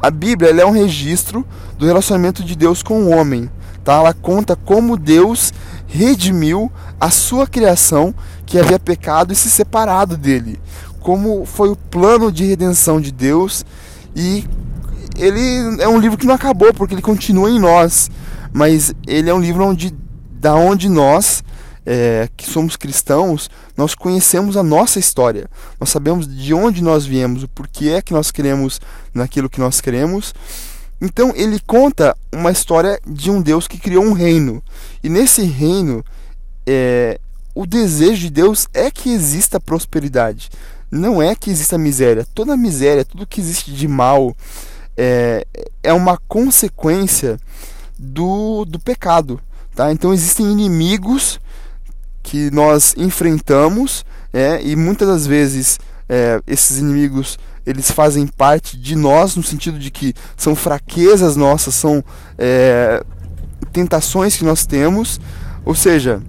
A 0.00 0.10
Bíblia 0.10 0.50
é 0.50 0.66
um 0.66 0.72
registro 0.72 1.46
do 1.78 1.86
relacionamento 1.86 2.42
de 2.42 2.56
Deus 2.56 2.82
com 2.82 3.02
o 3.02 3.10
homem. 3.10 3.50
Tá? 3.84 3.94
Ela 3.94 4.14
conta 4.14 4.54
como 4.56 4.96
Deus 4.96 5.52
redimiu 5.86 6.70
a 7.00 7.10
sua 7.10 7.46
criação 7.46 8.14
que 8.46 8.58
havia 8.58 8.78
pecado 8.78 9.32
e 9.32 9.36
se 9.36 9.50
separado 9.50 10.16
dele. 10.16 10.60
Como 11.00 11.44
foi 11.44 11.68
o 11.68 11.76
plano 11.76 12.30
de 12.30 12.44
redenção 12.44 13.00
de 13.00 13.10
Deus 13.10 13.64
e 14.14 14.44
ele 15.16 15.82
é 15.82 15.88
um 15.88 15.98
livro 15.98 16.18
que 16.18 16.26
não 16.26 16.34
acabou 16.34 16.72
porque 16.72 16.94
ele 16.94 17.02
continua 17.02 17.50
em 17.50 17.58
nós, 17.58 18.10
mas 18.52 18.94
ele 19.06 19.30
é 19.30 19.34
um 19.34 19.40
livro 19.40 19.64
onde 19.64 19.94
da 20.40 20.54
onde 20.54 20.88
nós 20.88 21.42
é, 21.84 22.28
que 22.36 22.48
somos 22.48 22.76
cristãos, 22.76 23.50
nós 23.76 23.94
conhecemos 23.94 24.56
a 24.56 24.62
nossa 24.62 24.98
história. 24.98 25.48
Nós 25.78 25.90
sabemos 25.90 26.26
de 26.26 26.54
onde 26.54 26.82
nós 26.82 27.04
viemos, 27.04 27.42
o 27.42 27.48
porquê 27.48 27.90
é 27.90 28.02
que 28.02 28.12
nós 28.12 28.30
queremos 28.30 28.80
naquilo 29.14 29.50
que 29.50 29.60
nós 29.60 29.80
queremos. 29.80 30.34
Então 31.00 31.32
ele 31.34 31.58
conta 31.66 32.16
uma 32.32 32.52
história 32.52 33.00
de 33.06 33.30
um 33.30 33.42
Deus 33.42 33.66
que 33.66 33.78
criou 33.78 34.04
um 34.04 34.12
reino. 34.12 34.62
E 35.02 35.08
nesse 35.08 35.42
reino, 35.42 36.04
é, 36.66 37.18
o 37.54 37.66
desejo 37.66 38.22
de 38.22 38.30
Deus 38.30 38.68
é 38.72 38.90
que 38.90 39.10
exista 39.10 39.60
prosperidade. 39.60 40.48
Não 40.90 41.20
é 41.20 41.34
que 41.34 41.50
exista 41.50 41.76
miséria. 41.76 42.26
Toda 42.34 42.56
miséria, 42.56 43.04
tudo 43.04 43.26
que 43.26 43.40
existe 43.40 43.72
de 43.72 43.88
mal, 43.88 44.36
é, 44.96 45.46
é 45.82 45.92
uma 45.92 46.18
consequência 46.28 47.38
do, 47.98 48.64
do 48.64 48.78
pecado. 48.78 49.40
Tá? 49.74 49.92
Então 49.92 50.12
existem 50.12 50.50
inimigos 50.50 51.40
que 52.22 52.50
nós 52.50 52.94
enfrentamos 52.96 54.04
é, 54.32 54.60
e 54.62 54.76
muitas 54.76 55.08
das 55.08 55.26
vezes 55.26 55.78
é, 56.08 56.40
esses 56.46 56.78
inimigos 56.78 57.38
eles 57.64 57.90
fazem 57.90 58.26
parte 58.26 58.76
de 58.76 58.96
nós 58.96 59.36
no 59.36 59.42
sentido 59.42 59.78
de 59.78 59.90
que 59.90 60.14
são 60.36 60.54
fraquezas 60.54 61.36
nossas, 61.36 61.74
são 61.74 62.04
é, 62.36 63.04
tentações 63.72 64.36
que 64.36 64.44
nós 64.44 64.66
temos, 64.66 65.20
ou 65.64 65.74
seja, 65.74 66.20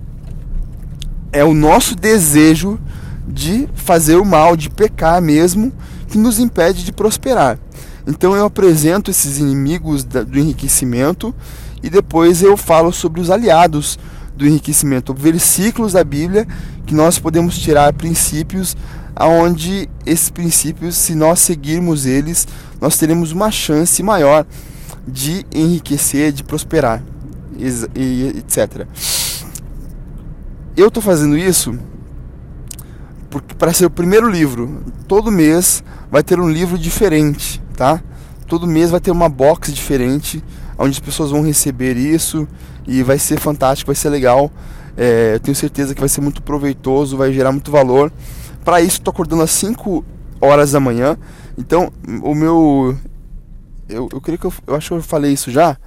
é 1.32 1.43
o 1.43 1.53
nosso 1.53 1.96
desejo 1.96 2.79
de 3.27 3.67
fazer 3.74 4.17
o 4.17 4.25
mal, 4.25 4.55
de 4.55 4.70
pecar 4.70 5.22
mesmo, 5.22 5.74
que 6.08 6.17
nos 6.17 6.38
impede 6.38 6.84
de 6.84 6.91
prosperar. 6.91 7.58
Então 8.05 8.36
eu 8.36 8.45
apresento 8.45 9.10
esses 9.10 9.38
inimigos 9.38 10.03
do 10.03 10.38
enriquecimento 10.38 11.33
e 11.81 11.89
depois 11.89 12.41
eu 12.41 12.57
falo 12.57 12.91
sobre 12.91 13.22
os 13.22 13.29
aliados 13.29 13.98
do 14.36 14.48
enriquecimento, 14.48 15.13
versículos 15.13 15.93
da 15.93 16.03
Bíblia 16.03 16.48
que 16.86 16.93
nós 16.93 17.19
podemos 17.19 17.57
tirar 17.57 17.93
princípios 17.93 18.75
aonde 19.15 19.89
esses 20.05 20.29
princípios, 20.29 20.95
se 20.95 21.15
nós 21.15 21.39
seguirmos 21.39 22.05
eles, 22.05 22.48
nós 22.81 22.98
teremos 22.98 23.31
uma 23.31 23.51
chance 23.51 24.01
maior 24.01 24.45
de 25.07 25.45
enriquecer, 25.53 26.31
de 26.31 26.43
prosperar, 26.43 27.03
etc. 27.57 28.88
Eu 30.75 30.88
estou 30.88 31.03
fazendo 31.03 31.38
isso 31.38 31.77
para 33.57 33.74
ser 33.74 33.86
o 33.86 33.89
primeiro 33.89 34.29
livro. 34.29 34.83
Todo 35.07 35.31
mês 35.31 35.83
vai 36.12 36.24
ter 36.24 36.39
um 36.39 36.50
livro 36.50 36.77
diferente, 36.77 37.62
tá? 37.73 38.01
Todo 38.47 38.67
mês 38.67 38.91
vai 38.91 38.99
ter 38.99 39.11
uma 39.11 39.29
box 39.29 39.73
diferente, 39.73 40.43
onde 40.77 40.91
as 40.91 40.99
pessoas 40.99 41.31
vão 41.31 41.41
receber 41.41 41.97
isso 41.97 42.47
e 42.87 43.03
vai 43.03 43.17
ser 43.17 43.39
fantástico, 43.39 43.87
vai 43.87 43.95
ser 43.95 44.09
legal. 44.09 44.51
É, 44.95 45.35
eu 45.35 45.39
tenho 45.39 45.55
certeza 45.55 45.93
que 45.93 45.99
vai 45.99 46.09
ser 46.09 46.21
muito 46.21 46.41
proveitoso, 46.41 47.17
vai 47.17 47.33
gerar 47.33 47.51
muito 47.51 47.71
valor. 47.71 48.11
Para 48.63 48.81
isso, 48.81 48.97
estou 48.97 49.11
acordando 49.11 49.41
às 49.41 49.51
5 49.51 50.05
horas 50.39 50.71
da 50.71 50.79
manhã. 50.79 51.17
Então, 51.57 51.91
o 52.21 52.33
meu. 52.33 52.97
Eu, 53.89 54.09
eu 54.11 54.21
creio 54.21 54.39
que 54.39 54.45
eu, 54.45 54.53
eu 54.67 54.75
acho 54.75 54.89
que 54.89 54.93
eu 54.93 55.03
falei 55.03 55.33
isso 55.33 55.51
já, 55.51 55.77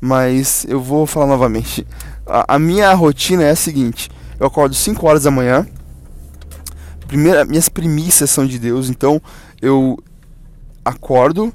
mas 0.00 0.64
eu 0.68 0.80
vou 0.80 1.06
falar 1.06 1.26
novamente. 1.26 1.86
A, 2.26 2.54
a 2.54 2.58
minha 2.58 2.92
rotina 2.94 3.42
é 3.42 3.50
a 3.50 3.56
seguinte: 3.56 4.10
eu 4.38 4.46
acordo 4.46 4.74
5 4.74 5.06
horas 5.06 5.24
da 5.24 5.30
manhã. 5.30 5.66
Primeira, 7.06 7.44
minhas 7.44 7.68
primícias 7.68 8.30
são 8.30 8.46
de 8.46 8.58
Deus, 8.58 8.88
então 8.88 9.20
eu 9.60 9.98
acordo 10.84 11.52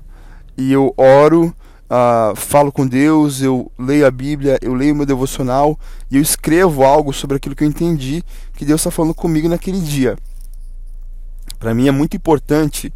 e 0.57 0.71
eu 0.71 0.93
oro 0.97 1.53
uh, 1.87 2.35
falo 2.35 2.71
com 2.71 2.85
Deus, 2.85 3.41
eu 3.41 3.71
leio 3.77 4.05
a 4.05 4.11
Bíblia, 4.11 4.57
eu 4.61 4.73
leio 4.73 4.95
meu 4.95 5.05
devocional 5.05 5.77
e 6.09 6.17
eu 6.17 6.21
escrevo 6.21 6.83
algo 6.83 7.13
sobre 7.13 7.37
aquilo 7.37 7.55
que 7.55 7.63
eu 7.63 7.67
entendi 7.67 8.23
que 8.53 8.65
Deus 8.65 8.81
está 8.81 8.91
falando 8.91 9.13
comigo 9.13 9.47
naquele 9.47 9.79
dia. 9.79 10.17
Para 11.59 11.73
mim 11.73 11.87
é 11.87 11.91
muito 11.91 12.15
importante 12.15 12.93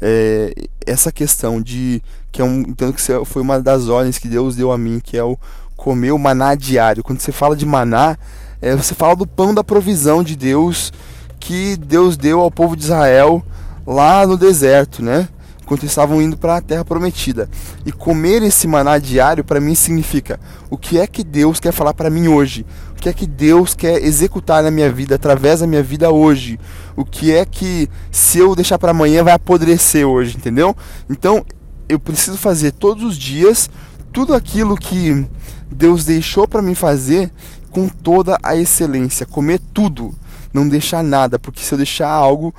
é, 0.00 0.52
essa 0.86 1.12
questão 1.12 1.60
de 1.60 2.02
que 2.32 2.40
é 2.40 2.44
um 2.44 2.60
entendo 2.60 2.92
que 2.92 3.02
foi 3.24 3.42
uma 3.42 3.60
das 3.60 3.88
ordens 3.88 4.18
que 4.18 4.28
Deus 4.28 4.56
deu 4.56 4.72
a 4.72 4.78
mim, 4.78 5.00
que 5.00 5.16
é 5.16 5.22
o 5.22 5.36
comer 5.76 6.12
o 6.12 6.18
maná 6.18 6.54
diário. 6.54 7.02
Quando 7.02 7.20
você 7.20 7.32
fala 7.32 7.56
de 7.56 7.66
maná, 7.66 8.16
é, 8.60 8.74
você 8.74 8.94
fala 8.94 9.16
do 9.16 9.26
pão 9.26 9.54
da 9.54 9.64
provisão 9.64 10.22
de 10.22 10.36
Deus 10.36 10.92
que 11.38 11.76
Deus 11.76 12.16
deu 12.16 12.40
ao 12.40 12.50
povo 12.50 12.76
de 12.76 12.84
Israel 12.84 13.42
lá 13.86 14.26
no 14.26 14.36
deserto, 14.36 15.02
né? 15.02 15.28
Enquanto 15.70 15.86
estavam 15.86 16.20
indo 16.20 16.36
para 16.36 16.56
a 16.56 16.60
terra 16.60 16.84
prometida. 16.84 17.48
E 17.86 17.92
comer 17.92 18.42
esse 18.42 18.66
maná 18.66 18.98
diário 18.98 19.44
para 19.44 19.60
mim 19.60 19.76
significa 19.76 20.40
o 20.68 20.76
que 20.76 20.98
é 20.98 21.06
que 21.06 21.22
Deus 21.22 21.60
quer 21.60 21.70
falar 21.70 21.94
para 21.94 22.10
mim 22.10 22.26
hoje? 22.26 22.66
O 22.90 22.94
que 22.96 23.08
é 23.08 23.12
que 23.12 23.24
Deus 23.24 23.72
quer 23.72 24.02
executar 24.02 24.64
na 24.64 24.70
minha 24.70 24.90
vida, 24.90 25.14
através 25.14 25.60
da 25.60 25.68
minha 25.68 25.82
vida 25.82 26.10
hoje? 26.10 26.58
O 26.96 27.04
que 27.04 27.32
é 27.32 27.44
que 27.44 27.88
se 28.10 28.38
eu 28.38 28.56
deixar 28.56 28.80
para 28.80 28.90
amanhã 28.90 29.22
vai 29.22 29.32
apodrecer 29.32 30.04
hoje, 30.04 30.36
entendeu? 30.36 30.76
Então, 31.08 31.44
eu 31.88 32.00
preciso 32.00 32.36
fazer 32.36 32.72
todos 32.72 33.04
os 33.04 33.16
dias 33.16 33.70
tudo 34.12 34.34
aquilo 34.34 34.76
que 34.76 35.24
Deus 35.70 36.04
deixou 36.04 36.48
para 36.48 36.60
mim 36.60 36.74
fazer 36.74 37.30
com 37.70 37.88
toda 37.88 38.36
a 38.42 38.56
excelência, 38.56 39.24
comer 39.24 39.60
tudo, 39.72 40.12
não 40.52 40.68
deixar 40.68 41.04
nada, 41.04 41.38
porque 41.38 41.62
se 41.62 41.72
eu 41.72 41.78
deixar 41.78 42.08
algo 42.08 42.52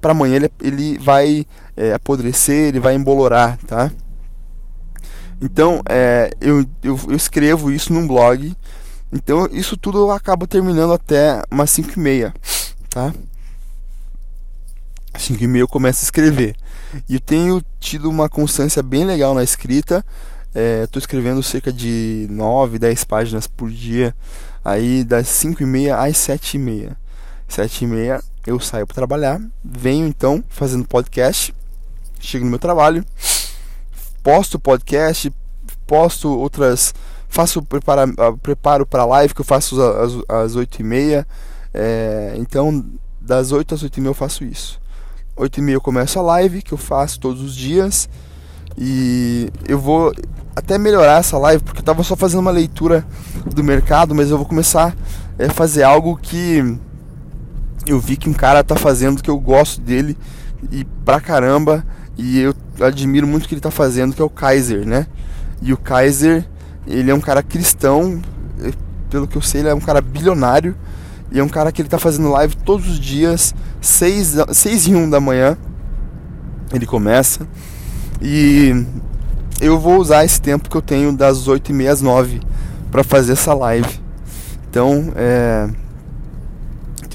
para 0.00 0.12
amanhã 0.12 0.36
ele, 0.36 0.50
ele 0.62 0.98
vai 0.98 1.46
é, 1.76 1.92
apodrecer, 1.92 2.68
ele 2.68 2.80
vai 2.80 2.94
embolorar, 2.94 3.58
tá? 3.66 3.90
Então, 5.40 5.82
é, 5.88 6.30
eu, 6.40 6.64
eu, 6.82 6.98
eu, 7.08 7.16
escrevo 7.16 7.70
isso 7.70 7.92
num 7.92 8.06
blog. 8.06 8.54
Então, 9.12 9.46
isso 9.52 9.76
tudo 9.76 9.98
eu 9.98 10.10
acabo 10.10 10.46
terminando 10.46 10.92
até 10.92 11.42
umas 11.50 11.70
5 11.70 11.92
e 11.96 11.98
meia, 12.00 12.34
tá? 12.88 13.12
5 15.18 15.42
e 15.42 15.46
meia 15.46 15.62
eu 15.62 15.68
começo 15.68 16.00
a 16.00 16.04
escrever. 16.04 16.56
E 17.08 17.14
eu 17.14 17.20
tenho 17.20 17.62
tido 17.78 18.08
uma 18.08 18.28
constância 18.28 18.82
bem 18.82 19.04
legal 19.04 19.34
na 19.34 19.42
escrita. 19.42 20.04
É, 20.54 20.88
escrevendo 20.96 21.42
cerca 21.42 21.70
de 21.70 22.26
9, 22.30 22.78
10 22.78 23.04
páginas 23.04 23.46
por 23.46 23.70
dia. 23.70 24.14
Aí 24.64 25.04
das 25.04 25.28
5 25.28 25.62
e 25.62 25.66
meia 25.66 25.98
às 25.98 26.16
7 26.16 26.56
e 26.56 26.58
meia. 26.58 26.96
7 27.46 27.84
e 27.84 27.86
meia 27.86 28.22
eu 28.46 28.60
saio 28.60 28.86
para 28.86 28.94
trabalhar, 28.94 29.40
venho 29.64 30.06
então 30.06 30.42
fazendo 30.48 30.86
podcast, 30.86 31.52
chego 32.20 32.44
no 32.44 32.50
meu 32.50 32.58
trabalho, 32.58 33.04
posto 34.22 34.58
podcast, 34.58 35.32
posto 35.86 36.28
outras, 36.28 36.94
faço 37.28 37.60
prepara, 37.62 38.04
ah, 38.04 38.32
preparo 38.40 38.86
para 38.86 39.04
live 39.04 39.34
que 39.34 39.40
eu 39.40 39.44
faço 39.44 39.80
às, 39.82 40.12
às 40.28 40.56
8 40.56 40.80
e 40.80 40.82
meia, 40.84 41.26
é, 41.74 42.34
então 42.36 42.84
das 43.20 43.50
8 43.50 43.74
às 43.74 43.82
8 43.82 43.96
e 43.96 44.00
meia 44.00 44.10
eu 44.10 44.14
faço 44.14 44.44
isso. 44.44 44.80
8 45.36 45.58
e 45.58 45.62
meia 45.62 45.76
eu 45.76 45.80
começo 45.80 46.18
a 46.18 46.22
live 46.22 46.62
que 46.62 46.72
eu 46.72 46.78
faço 46.78 47.18
todos 47.20 47.42
os 47.42 47.54
dias 47.54 48.08
e 48.78 49.50
eu 49.68 49.78
vou 49.78 50.14
até 50.54 50.78
melhorar 50.78 51.18
essa 51.18 51.36
live 51.36 51.62
porque 51.62 51.80
eu 51.80 51.84
tava 51.84 52.02
só 52.02 52.14
fazendo 52.14 52.40
uma 52.40 52.50
leitura 52.50 53.06
do 53.44 53.62
mercado, 53.64 54.14
mas 54.14 54.30
eu 54.30 54.36
vou 54.36 54.46
começar 54.46 54.96
a 55.38 55.42
é, 55.42 55.48
fazer 55.48 55.82
algo 55.82 56.16
que 56.16 56.78
eu 57.86 58.00
vi 58.00 58.16
que 58.16 58.28
um 58.28 58.32
cara 58.32 58.64
tá 58.64 58.76
fazendo 58.76 59.22
que 59.22 59.30
eu 59.30 59.38
gosto 59.38 59.80
dele 59.80 60.16
e 60.70 60.84
pra 61.04 61.20
caramba 61.20 61.84
e 62.16 62.40
eu 62.40 62.54
admiro 62.80 63.26
muito 63.26 63.44
o 63.44 63.48
que 63.48 63.54
ele 63.54 63.60
tá 63.60 63.70
fazendo, 63.70 64.14
que 64.14 64.20
é 64.20 64.24
o 64.24 64.30
Kaiser, 64.30 64.86
né? 64.86 65.06
E 65.62 65.72
o 65.72 65.76
Kaiser, 65.76 66.46
ele 66.86 67.10
é 67.10 67.14
um 67.14 67.20
cara 67.20 67.42
cristão, 67.42 68.20
pelo 69.10 69.26
que 69.26 69.36
eu 69.36 69.42
sei, 69.42 69.62
ele 69.62 69.68
é 69.68 69.74
um 69.74 69.80
cara 69.80 70.00
bilionário 70.00 70.74
e 71.30 71.38
é 71.38 71.42
um 71.42 71.48
cara 71.48 71.72
que 71.72 71.82
ele 71.82 71.88
tá 71.88 71.98
fazendo 71.98 72.30
live 72.30 72.56
todos 72.56 72.88
os 72.88 72.98
dias, 72.98 73.54
6, 73.80 74.36
6 74.52 74.86
e 74.86 74.94
1 74.94 75.10
da 75.10 75.20
manhã. 75.20 75.56
Ele 76.72 76.86
começa. 76.86 77.46
E 78.20 78.84
eu 79.60 79.78
vou 79.78 79.98
usar 79.98 80.24
esse 80.24 80.40
tempo 80.40 80.68
que 80.68 80.76
eu 80.76 80.82
tenho 80.82 81.12
das 81.12 81.48
8 81.48 81.70
e 81.70 81.74
meia 81.74 81.92
às 81.92 82.00
9 82.00 82.40
para 82.90 83.04
fazer 83.04 83.32
essa 83.32 83.54
live. 83.54 84.00
Então, 84.68 85.12
é, 85.16 85.68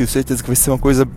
tenho 0.02 0.08
certeza 0.08 0.42
que 0.42 0.50
vai 0.50 0.56
ser 0.56 0.72
uma 0.72 0.80
coisa. 0.80 1.08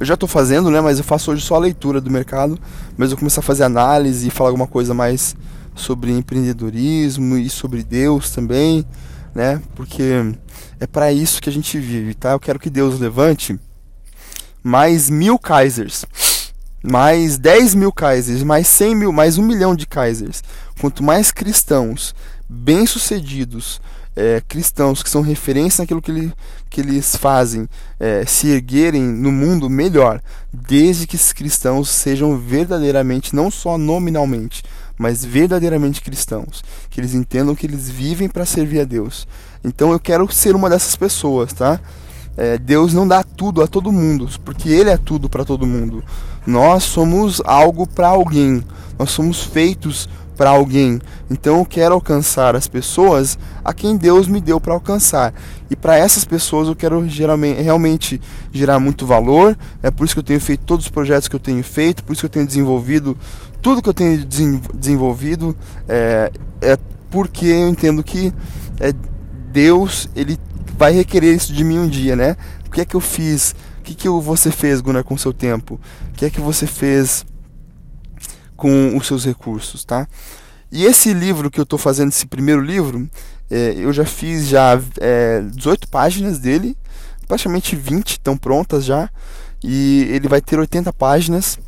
Eu 0.00 0.06
já 0.06 0.14
estou 0.14 0.28
fazendo, 0.28 0.70
né? 0.70 0.80
Mas 0.80 0.98
eu 0.98 1.04
faço 1.04 1.30
hoje 1.30 1.42
só 1.42 1.56
a 1.56 1.58
leitura 1.58 2.00
do 2.00 2.10
mercado. 2.10 2.58
Mas 2.96 3.10
eu 3.10 3.16
começar 3.16 3.40
a 3.40 3.44
fazer 3.44 3.64
análise 3.64 4.26
e 4.26 4.30
falar 4.30 4.50
alguma 4.50 4.66
coisa 4.66 4.94
mais 4.94 5.36
sobre 5.74 6.10
empreendedorismo 6.12 7.36
e 7.36 7.50
sobre 7.50 7.82
Deus 7.82 8.30
também, 8.30 8.86
né? 9.34 9.60
Porque 9.74 10.02
é 10.80 10.86
para 10.86 11.12
isso 11.12 11.42
que 11.42 11.48
a 11.48 11.52
gente 11.52 11.78
vive, 11.78 12.14
tá? 12.14 12.32
Eu 12.32 12.40
quero 12.40 12.58
que 12.58 12.70
Deus 12.70 12.98
levante 12.98 13.58
mais 14.62 15.10
mil 15.10 15.38
Kaisers, 15.38 16.06
mais 16.82 17.36
10 17.36 17.74
mil 17.74 17.92
Kaisers, 17.92 18.42
mais 18.42 18.68
100 18.68 18.94
mil, 18.94 19.12
mais 19.12 19.36
um 19.36 19.42
milhão 19.42 19.74
de 19.74 19.86
Kaisers. 19.86 20.42
Quanto 20.80 21.02
mais 21.02 21.30
cristãos 21.32 22.14
bem-sucedidos, 22.48 23.80
é, 24.16 24.42
cristãos 24.46 25.02
que 25.02 25.10
são 25.10 25.22
referência 25.22 25.82
naquilo 25.82 26.00
que, 26.00 26.10
ele, 26.10 26.32
que 26.70 26.80
eles 26.80 27.16
fazem 27.16 27.68
é, 27.98 28.24
se 28.26 28.48
erguerem 28.48 29.02
no 29.02 29.32
mundo, 29.32 29.68
melhor. 29.68 30.20
Desde 30.52 31.06
que 31.06 31.16
esses 31.16 31.32
cristãos 31.32 31.88
sejam 31.88 32.38
verdadeiramente, 32.38 33.34
não 33.34 33.50
só 33.50 33.76
nominalmente, 33.76 34.62
mas 34.96 35.24
verdadeiramente 35.24 36.00
cristãos. 36.00 36.62
Que 36.90 37.00
eles 37.00 37.14
entendam 37.14 37.54
que 37.54 37.66
eles 37.66 37.90
vivem 37.90 38.28
para 38.28 38.46
servir 38.46 38.80
a 38.80 38.84
Deus. 38.84 39.26
Então 39.64 39.92
eu 39.92 39.98
quero 39.98 40.30
ser 40.30 40.54
uma 40.54 40.70
dessas 40.70 40.94
pessoas, 40.94 41.52
tá? 41.52 41.80
É, 42.36 42.58
Deus 42.58 42.92
não 42.92 43.06
dá 43.06 43.22
tudo 43.22 43.62
a 43.62 43.66
todo 43.66 43.92
mundo, 43.92 44.28
porque 44.44 44.68
Ele 44.68 44.90
é 44.90 44.96
tudo 44.96 45.28
para 45.28 45.44
todo 45.44 45.66
mundo. 45.66 46.02
Nós 46.46 46.82
somos 46.82 47.40
algo 47.44 47.86
para 47.86 48.08
alguém, 48.08 48.62
nós 48.98 49.10
somos 49.10 49.44
feitos 49.44 50.08
para 50.36 50.50
alguém. 50.50 51.00
Então 51.30 51.58
eu 51.58 51.64
quero 51.64 51.94
alcançar 51.94 52.56
as 52.56 52.66
pessoas 52.66 53.38
a 53.64 53.72
quem 53.72 53.96
Deus 53.96 54.26
me 54.26 54.40
deu 54.40 54.60
para 54.60 54.74
alcançar. 54.74 55.32
E 55.70 55.76
para 55.76 55.96
essas 55.96 56.24
pessoas 56.24 56.68
eu 56.68 56.76
quero 56.76 57.08
geralmente, 57.08 57.62
realmente 57.62 58.20
gerar 58.52 58.78
muito 58.78 59.06
valor. 59.06 59.56
É 59.82 59.90
por 59.90 60.04
isso 60.04 60.14
que 60.14 60.20
eu 60.20 60.24
tenho 60.24 60.40
feito 60.40 60.64
todos 60.64 60.86
os 60.86 60.90
projetos 60.90 61.28
que 61.28 61.36
eu 61.36 61.40
tenho 61.40 61.62
feito, 61.62 62.04
por 62.04 62.12
isso 62.12 62.22
que 62.22 62.26
eu 62.26 62.30
tenho 62.30 62.46
desenvolvido 62.46 63.16
tudo 63.64 63.80
que 63.80 63.88
eu 63.88 63.94
tenho 63.94 64.22
desenvolvido. 64.74 65.56
É, 65.88 66.30
é 66.60 66.78
porque 67.10 67.46
eu 67.46 67.68
entendo 67.68 68.04
que 68.04 68.30
é, 68.78 68.92
Deus 69.50 70.10
ele 70.14 70.38
vai 70.76 70.92
requerer 70.92 71.34
isso 71.34 71.50
de 71.50 71.64
mim 71.64 71.78
um 71.78 71.88
dia, 71.88 72.14
né? 72.14 72.36
O 72.66 72.70
que 72.70 72.82
é 72.82 72.84
que 72.84 72.94
eu 72.94 73.00
fiz? 73.00 73.54
O 73.78 73.82
que, 73.82 73.94
que 73.94 74.08
você 74.08 74.50
fez, 74.50 74.82
Gunnar, 74.82 75.02
com 75.02 75.16
seu 75.16 75.32
tempo? 75.32 75.80
O 76.10 76.12
que 76.12 76.26
é 76.26 76.30
que 76.30 76.42
você 76.42 76.66
fez 76.66 77.24
com 78.64 78.96
os 78.96 79.06
seus 79.06 79.26
recursos, 79.26 79.84
tá? 79.84 80.08
E 80.72 80.86
esse 80.86 81.12
livro 81.12 81.50
que 81.50 81.60
eu 81.60 81.64
estou 81.64 81.78
fazendo, 81.78 82.08
esse 82.08 82.24
primeiro 82.24 82.62
livro, 82.62 83.06
é, 83.50 83.74
eu 83.76 83.92
já 83.92 84.06
fiz 84.06 84.48
já 84.48 84.80
é, 85.02 85.42
18 85.52 85.86
páginas 85.88 86.38
dele, 86.38 86.74
praticamente 87.28 87.76
20 87.76 88.12
estão 88.12 88.38
prontas 88.38 88.86
já, 88.86 89.10
e 89.62 90.08
ele 90.10 90.28
vai 90.28 90.40
ter 90.40 90.58
80 90.58 90.90
páginas. 90.94 91.58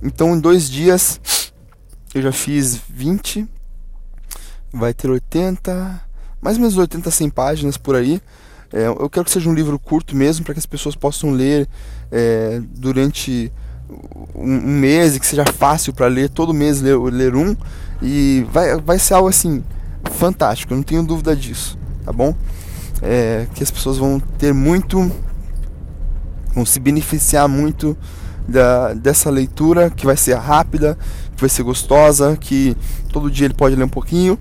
Então, 0.00 0.36
em 0.36 0.38
dois 0.38 0.70
dias, 0.70 1.20
eu 2.14 2.22
já 2.22 2.30
fiz 2.30 2.80
20, 2.88 3.48
vai 4.72 4.94
ter 4.94 5.10
80, 5.10 6.02
mais 6.40 6.56
ou 6.56 6.60
menos 6.60 6.76
80, 6.76 7.10
100 7.10 7.30
páginas 7.30 7.76
por 7.76 7.96
aí. 7.96 8.22
É, 8.72 8.86
eu 8.86 9.10
quero 9.10 9.24
que 9.24 9.32
seja 9.32 9.50
um 9.50 9.54
livro 9.54 9.76
curto 9.76 10.14
mesmo, 10.14 10.44
para 10.44 10.54
que 10.54 10.60
as 10.60 10.66
pessoas 10.66 10.94
possam 10.94 11.32
ler 11.32 11.68
é, 12.12 12.62
durante 12.76 13.50
um, 14.34 14.56
mês, 14.56 15.16
e 15.16 15.20
que 15.20 15.26
seja 15.26 15.44
fácil 15.44 15.92
para 15.92 16.06
ler, 16.06 16.28
todo 16.28 16.54
mês 16.54 16.80
ler, 16.80 16.96
ler 16.96 17.34
um. 17.34 17.56
E 18.02 18.46
vai, 18.52 18.76
vai 18.80 18.98
ser 18.98 19.14
algo 19.14 19.28
assim, 19.28 19.62
fantástico, 20.12 20.74
não 20.74 20.82
tenho 20.82 21.02
dúvida 21.02 21.34
disso, 21.34 21.78
tá 22.04 22.12
bom? 22.12 22.34
É, 23.02 23.46
que 23.54 23.62
as 23.62 23.70
pessoas 23.70 23.98
vão 23.98 24.20
ter 24.20 24.52
muito, 24.52 25.10
vão 26.54 26.64
se 26.64 26.80
beneficiar 26.80 27.48
muito 27.48 27.96
da, 28.48 28.94
dessa 28.94 29.30
leitura, 29.30 29.90
que 29.90 30.06
vai 30.06 30.16
ser 30.16 30.34
rápida, 30.34 30.98
que 31.34 31.40
vai 31.40 31.50
ser 31.50 31.62
gostosa, 31.62 32.36
que 32.36 32.76
todo 33.12 33.30
dia 33.30 33.46
ele 33.46 33.54
pode 33.54 33.76
ler 33.76 33.84
um 33.84 33.88
pouquinho 33.88 34.38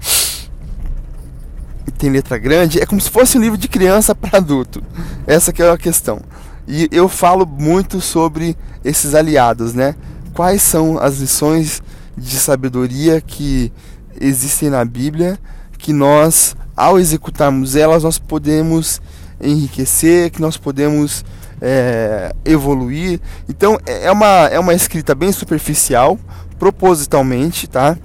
tem 2.04 2.10
letra 2.10 2.38
grande, 2.38 2.82
é 2.82 2.86
como 2.86 3.00
se 3.00 3.10
fosse 3.10 3.38
um 3.38 3.42
livro 3.42 3.58
de 3.58 3.70
criança 3.70 4.14
para 4.14 4.38
adulto. 4.38 4.84
Essa 5.26 5.54
que 5.54 5.64
é 5.64 5.70
a 5.70 5.78
questão. 5.78 6.22
E 6.68 6.88
eu 6.92 7.10
falo 7.10 7.46
muito 7.46 8.00
sobre 8.00 8.56
esses 8.84 9.14
aliados, 9.14 9.74
né? 9.74 9.96
Quais 10.34 10.62
são 10.62 10.98
as 10.98 11.20
lições 11.20 11.82
de 12.18 12.38
sabedoria 12.38 13.20
que 13.22 13.72
existem 14.20 14.70
na 14.70 14.86
Bíblia 14.86 15.38
que 15.78 15.92
nós, 15.92 16.56
ao 16.78 16.98
executarmos 16.98 17.76
elas, 17.76 18.04
nós 18.04 18.18
podemos 18.18 19.02
enriquecer, 19.42 20.32
que 20.32 20.42
nós 20.42 20.56
podemos 20.56 21.26
é, 21.62 22.34
evoluir. 22.46 23.20
Então 23.50 23.78
é 23.86 24.12
uma, 24.12 24.48
é 24.48 24.60
uma 24.60 24.74
escrita 24.74 25.14
bem 25.14 25.32
superficial, 25.32 26.18
propositalmente, 26.58 27.68
tá? 27.68 27.98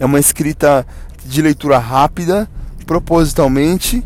É 0.00 0.04
uma 0.04 0.18
escrita 0.18 0.86
de 1.24 1.42
leitura 1.42 1.78
rápida, 1.78 2.48
propositalmente, 2.86 4.02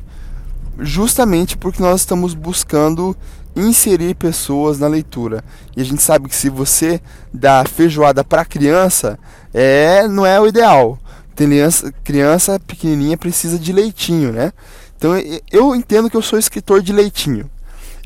justamente 0.80 1.56
porque 1.56 1.82
nós 1.82 2.00
estamos 2.00 2.34
buscando 2.34 3.16
inserir 3.54 4.14
pessoas 4.14 4.78
na 4.78 4.86
leitura. 4.86 5.44
E 5.76 5.80
a 5.80 5.84
gente 5.84 6.02
sabe 6.02 6.28
que 6.28 6.36
se 6.36 6.48
você 6.48 7.00
dá 7.32 7.64
feijoada 7.64 8.24
para 8.24 8.44
criança, 8.44 9.18
é 9.52 10.06
não 10.08 10.24
é 10.24 10.40
o 10.40 10.46
ideal. 10.46 10.98
Criança, 11.34 11.92
criança 12.04 12.60
pequenininha 12.60 13.16
precisa 13.16 13.58
de 13.58 13.72
leitinho, 13.72 14.32
né? 14.32 14.52
Então 14.96 15.12
eu 15.50 15.74
entendo 15.74 16.10
que 16.10 16.16
eu 16.16 16.22
sou 16.22 16.38
escritor 16.38 16.82
de 16.82 16.92
leitinho. 16.92 17.50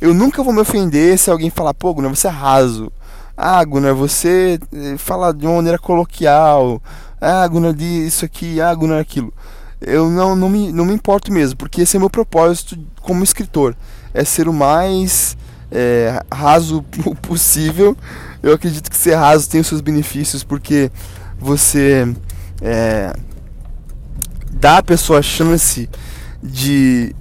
Eu 0.00 0.14
nunca 0.14 0.42
vou 0.42 0.52
me 0.52 0.60
ofender 0.60 1.18
se 1.18 1.30
alguém 1.30 1.50
falar, 1.50 1.74
pô, 1.74 1.94
Gunnar, 1.94 2.10
você 2.10 2.26
é 2.26 2.30
raso. 2.30 2.92
Ah, 3.36 3.64
Gunnar, 3.64 3.94
você 3.94 4.58
eh, 4.72 4.96
fala 4.96 5.32
de 5.32 5.46
uma 5.46 5.56
maneira 5.56 5.78
coloquial. 5.78 6.80
Ah, 7.20 7.46
Gunnar, 7.48 7.74
isso 7.80 8.24
aqui, 8.24 8.60
ah, 8.60 8.74
Gunnar, 8.74 9.00
aquilo 9.00 9.32
eu 9.86 10.10
não, 10.10 10.34
não, 10.34 10.48
me, 10.48 10.72
não 10.72 10.84
me 10.84 10.94
importo 10.94 11.32
mesmo, 11.32 11.56
porque 11.56 11.82
esse 11.82 11.96
é 11.96 11.98
o 11.98 12.00
meu 12.00 12.10
propósito 12.10 12.78
como 13.00 13.22
escritor. 13.22 13.76
É 14.12 14.24
ser 14.24 14.48
o 14.48 14.52
mais 14.52 15.36
é, 15.70 16.22
raso 16.32 16.82
possível. 17.22 17.96
Eu 18.42 18.54
acredito 18.54 18.90
que 18.90 18.96
ser 18.96 19.14
raso 19.14 19.48
tem 19.48 19.60
os 19.60 19.66
seus 19.66 19.80
benefícios, 19.80 20.44
porque 20.44 20.90
você 21.38 22.14
é, 22.62 23.12
dá 24.50 24.78
à 24.78 24.82
pessoa 24.82 25.18
a 25.18 25.22
chance 25.22 25.88
de, 26.42 27.14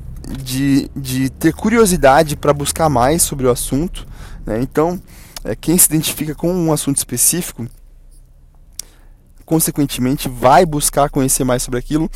de, 0.43 0.89
de 0.95 1.29
ter 1.29 1.53
curiosidade 1.53 2.35
para 2.35 2.53
buscar 2.53 2.89
mais 2.89 3.21
sobre 3.23 3.47
o 3.47 3.51
assunto. 3.51 4.07
Né? 4.45 4.61
Então, 4.61 5.01
é, 5.43 5.55
quem 5.55 5.77
se 5.77 5.87
identifica 5.87 6.35
com 6.35 6.53
um 6.53 6.71
assunto 6.71 6.97
específico, 6.97 7.65
consequentemente, 9.45 10.29
vai 10.29 10.65
buscar 10.65 11.09
conhecer 11.09 11.43
mais 11.43 11.63
sobre 11.63 11.79
aquilo 11.79 12.09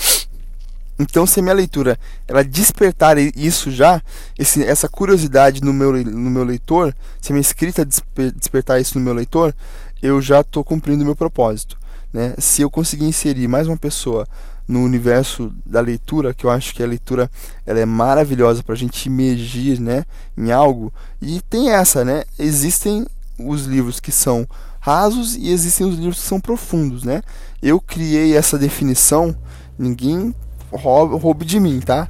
então, 0.99 1.27
se 1.27 1.39
a 1.39 1.43
minha 1.43 1.53
leitura 1.53 1.97
ela 2.27 2.43
despertar 2.43 3.17
isso 3.17 3.69
já, 3.69 4.01
esse, 4.37 4.63
essa 4.63 4.89
curiosidade 4.89 5.61
no 5.61 5.71
meu, 5.71 5.91
no 6.03 6.29
meu 6.29 6.43
leitor, 6.43 6.95
se 7.21 7.31
a 7.31 7.33
minha 7.33 7.41
escrita 7.41 7.85
desper, 7.85 8.31
despertar 8.31 8.81
isso 8.81 8.97
no 8.97 9.05
meu 9.05 9.13
leitor, 9.13 9.53
eu 10.01 10.21
já 10.21 10.41
estou 10.41 10.63
cumprindo 10.63 11.03
o 11.03 11.05
meu 11.05 11.15
propósito. 11.15 11.77
Né? 12.11 12.33
Se 12.39 12.61
eu 12.61 12.69
conseguir 12.69 13.05
inserir 13.05 13.47
mais 13.47 13.67
uma 13.67 13.77
pessoa 13.77 14.27
no 14.67 14.83
universo 14.83 15.53
da 15.65 15.79
leitura, 15.79 16.33
que 16.33 16.45
eu 16.45 16.49
acho 16.49 16.73
que 16.73 16.83
a 16.83 16.87
leitura 16.87 17.31
ela 17.65 17.79
é 17.79 17.85
maravilhosa 17.85 18.63
para 18.63 18.73
a 18.73 18.77
gente 18.77 19.05
imergir 19.05 19.79
né, 19.79 20.03
em 20.35 20.51
algo. 20.51 20.91
E 21.21 21.41
tem 21.41 21.69
essa, 21.69 22.03
né? 22.03 22.23
Existem 22.37 23.05
os 23.39 23.65
livros 23.65 23.99
que 23.99 24.11
são 24.11 24.45
rasos 24.79 25.35
e 25.35 25.49
existem 25.51 25.87
os 25.87 25.95
livros 25.95 26.19
que 26.19 26.27
são 26.27 26.39
profundos, 26.39 27.03
né? 27.03 27.21
Eu 27.61 27.79
criei 27.79 28.35
essa 28.35 28.57
definição, 28.57 29.35
ninguém 29.79 30.35
roube, 30.71 31.15
roube 31.17 31.45
de 31.45 31.59
mim, 31.59 31.79
tá? 31.79 32.07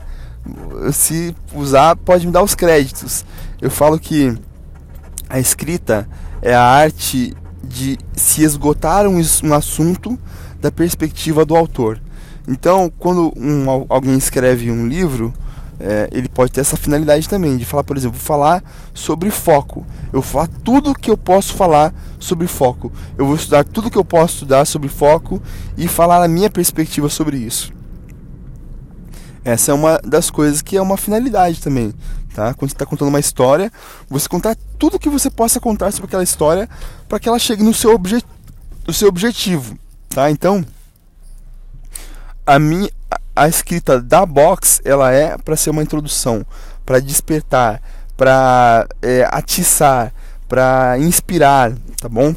Se 0.94 1.36
usar, 1.54 1.96
pode 1.96 2.26
me 2.26 2.32
dar 2.32 2.44
os 2.44 2.56
créditos. 2.56 3.26
Eu 3.62 3.70
falo 3.70 4.00
que 4.00 4.38
a 5.30 5.40
escrita 5.40 6.08
é 6.42 6.54
a 6.54 6.64
arte 6.64 7.36
de 7.64 7.98
se 8.16 8.44
esgotar 8.44 9.06
um, 9.08 9.22
um 9.44 9.54
assunto 9.54 10.18
da 10.62 10.72
perspectiva 10.72 11.46
do 11.46 11.56
autor. 11.56 12.02
Então, 12.48 12.92
quando 12.98 13.34
um, 13.36 13.86
alguém 13.90 14.18
escreve 14.18 14.72
um 14.72 14.88
livro, 14.88 15.34
é, 15.80 16.10
ele 16.12 16.30
pode 16.30 16.52
ter 16.52 16.62
essa 16.62 16.78
finalidade 16.78 17.28
também, 17.28 17.58
de 17.58 17.66
falar, 17.66 17.84
por 17.84 17.98
exemplo, 17.98 18.18
falar 18.18 18.64
sobre 18.94 19.30
foco. 19.30 19.86
Eu 20.08 20.22
vou 20.22 20.24
falar 20.24 20.48
tudo 20.64 20.96
que 20.96 21.12
eu 21.12 21.18
posso 21.18 21.54
falar 21.54 21.94
sobre 22.20 22.48
foco. 22.48 22.92
Eu 23.18 23.26
vou 23.26 23.36
estudar 23.36 23.64
tudo 23.66 23.92
que 23.92 23.98
eu 23.98 24.06
posso 24.06 24.36
estudar 24.36 24.66
sobre 24.66 24.88
foco 24.88 25.42
e 25.78 25.88
falar 25.88 26.24
a 26.24 26.28
minha 26.28 26.50
perspectiva 26.50 27.10
sobre 27.10 27.38
isso. 27.38 27.77
Essa 29.48 29.72
é 29.72 29.74
uma 29.74 29.98
das 30.04 30.30
coisas 30.30 30.62
que 30.62 30.76
é 30.76 30.82
uma 30.82 30.98
finalidade 30.98 31.62
também, 31.62 31.94
tá? 32.36 32.54
Quando 32.54 32.70
você 32.70 32.76
está 32.76 32.86
contando 32.86 33.08
uma 33.08 33.20
história, 33.22 33.72
você 34.10 34.28
contar 34.28 34.58
tudo 34.78 35.00
que 35.00 35.08
você 35.08 35.30
possa 35.30 35.58
contar 35.58 35.90
sobre 35.92 36.08
aquela 36.08 36.22
história 36.22 36.68
para 37.08 37.18
que 37.18 37.30
ela 37.30 37.40
chegue 37.40 37.64
no 37.64 37.74
seu, 37.74 37.96
obje 37.96 38.22
no 38.86 38.94
seu 38.94 39.08
objetivo, 39.08 39.80
tá? 40.10 40.30
Então, 40.30 40.66
a 42.46 42.60
minha 42.60 42.90
a 43.34 43.48
escrita 43.48 44.02
da 44.02 44.26
box 44.26 44.82
ela 44.84 45.14
é 45.14 45.38
para 45.38 45.56
ser 45.56 45.70
uma 45.70 45.82
introdução, 45.82 46.46
para 46.86 47.00
despertar, 47.00 47.82
para 48.18 48.86
é, 49.02 49.26
atiçar, 49.32 50.14
para 50.50 51.00
inspirar, 51.00 51.72
tá 52.02 52.10
bom? 52.10 52.36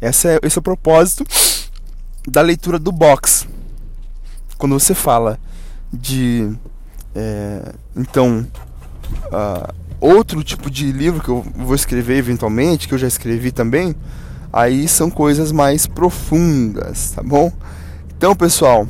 Esse 0.00 0.28
é, 0.28 0.38
esse 0.42 0.56
é 0.56 0.60
o 0.60 0.62
propósito 0.62 1.26
da 2.26 2.40
leitura 2.40 2.78
do 2.78 2.90
box. 2.90 3.46
Quando 4.56 4.80
você 4.80 4.94
fala 4.94 5.38
de 5.92 6.52
é, 7.14 7.72
então 7.96 8.46
uh, 9.32 9.74
outro 10.00 10.42
tipo 10.42 10.70
de 10.70 10.92
livro 10.92 11.22
que 11.22 11.28
eu 11.28 11.44
vou 11.56 11.74
escrever 11.74 12.16
eventualmente, 12.16 12.86
que 12.86 12.94
eu 12.94 12.98
já 12.98 13.08
escrevi 13.08 13.50
também, 13.50 13.94
aí 14.52 14.86
são 14.86 15.10
coisas 15.10 15.52
mais 15.52 15.86
profundas, 15.86 17.12
tá 17.12 17.22
bom? 17.22 17.52
Então, 18.16 18.34
pessoal, 18.34 18.86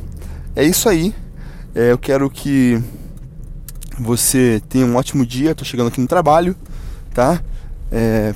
é 0.57 0.65
isso 0.65 0.89
aí. 0.89 1.15
É, 1.75 1.93
eu 1.93 1.99
quero 1.99 2.29
que 2.31 2.83
você 3.99 4.63
tenha 4.69 4.87
um 4.87 4.97
ótimo 4.97 5.27
dia. 5.27 5.55
Tô 5.55 5.65
chegando 5.65 5.89
aqui 5.89 6.01
no 6.01 6.07
trabalho, 6.07 6.57
tá? 7.13 7.43
É, 7.93 8.35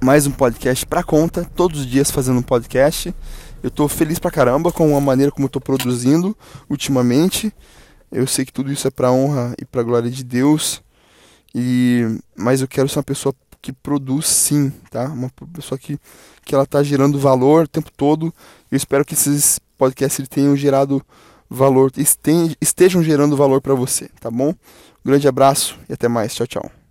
mais 0.00 0.26
um 0.26 0.30
podcast 0.30 0.86
pra 0.86 1.02
conta, 1.02 1.44
todos 1.56 1.80
os 1.80 1.86
dias 1.86 2.10
fazendo 2.10 2.38
um 2.38 2.42
podcast. 2.42 3.14
Eu 3.62 3.70
tô 3.70 3.86
feliz 3.88 4.18
pra 4.18 4.30
caramba 4.30 4.72
com 4.72 4.96
a 4.96 5.00
maneira 5.00 5.30
como 5.30 5.46
eu 5.46 5.50
tô 5.50 5.60
produzindo 5.60 6.36
ultimamente. 6.68 7.52
Eu 8.10 8.26
sei 8.26 8.44
que 8.44 8.52
tudo 8.52 8.72
isso 8.72 8.86
é 8.88 8.90
pra 8.90 9.12
honra 9.12 9.54
e 9.60 9.64
pra 9.64 9.82
glória 9.82 10.10
de 10.10 10.24
Deus. 10.24 10.82
E 11.54 12.02
mas 12.36 12.60
eu 12.60 12.68
quero 12.68 12.88
ser 12.88 12.98
uma 12.98 13.04
pessoa 13.04 13.34
que 13.60 13.72
produz 13.72 14.26
sim, 14.26 14.70
tá? 14.90 15.04
Uma 15.04 15.30
pessoa 15.52 15.78
que 15.78 15.98
que 16.44 16.54
ela 16.54 16.66
tá 16.66 16.82
gerando 16.82 17.18
valor 17.18 17.64
o 17.64 17.68
tempo 17.68 17.90
todo. 17.96 18.34
Eu 18.70 18.76
espero 18.76 19.04
que 19.04 19.14
esses 19.14 19.60
podcasts 19.78 20.28
tenham 20.28 20.56
gerado 20.56 21.00
valor, 21.48 21.92
estejam 22.60 23.02
gerando 23.02 23.36
valor 23.36 23.60
para 23.60 23.74
você, 23.74 24.08
tá 24.20 24.30
bom? 24.30 24.50
Um 24.50 24.54
grande 25.04 25.28
abraço 25.28 25.78
e 25.88 25.92
até 25.92 26.08
mais. 26.08 26.34
Tchau, 26.34 26.46
tchau. 26.46 26.81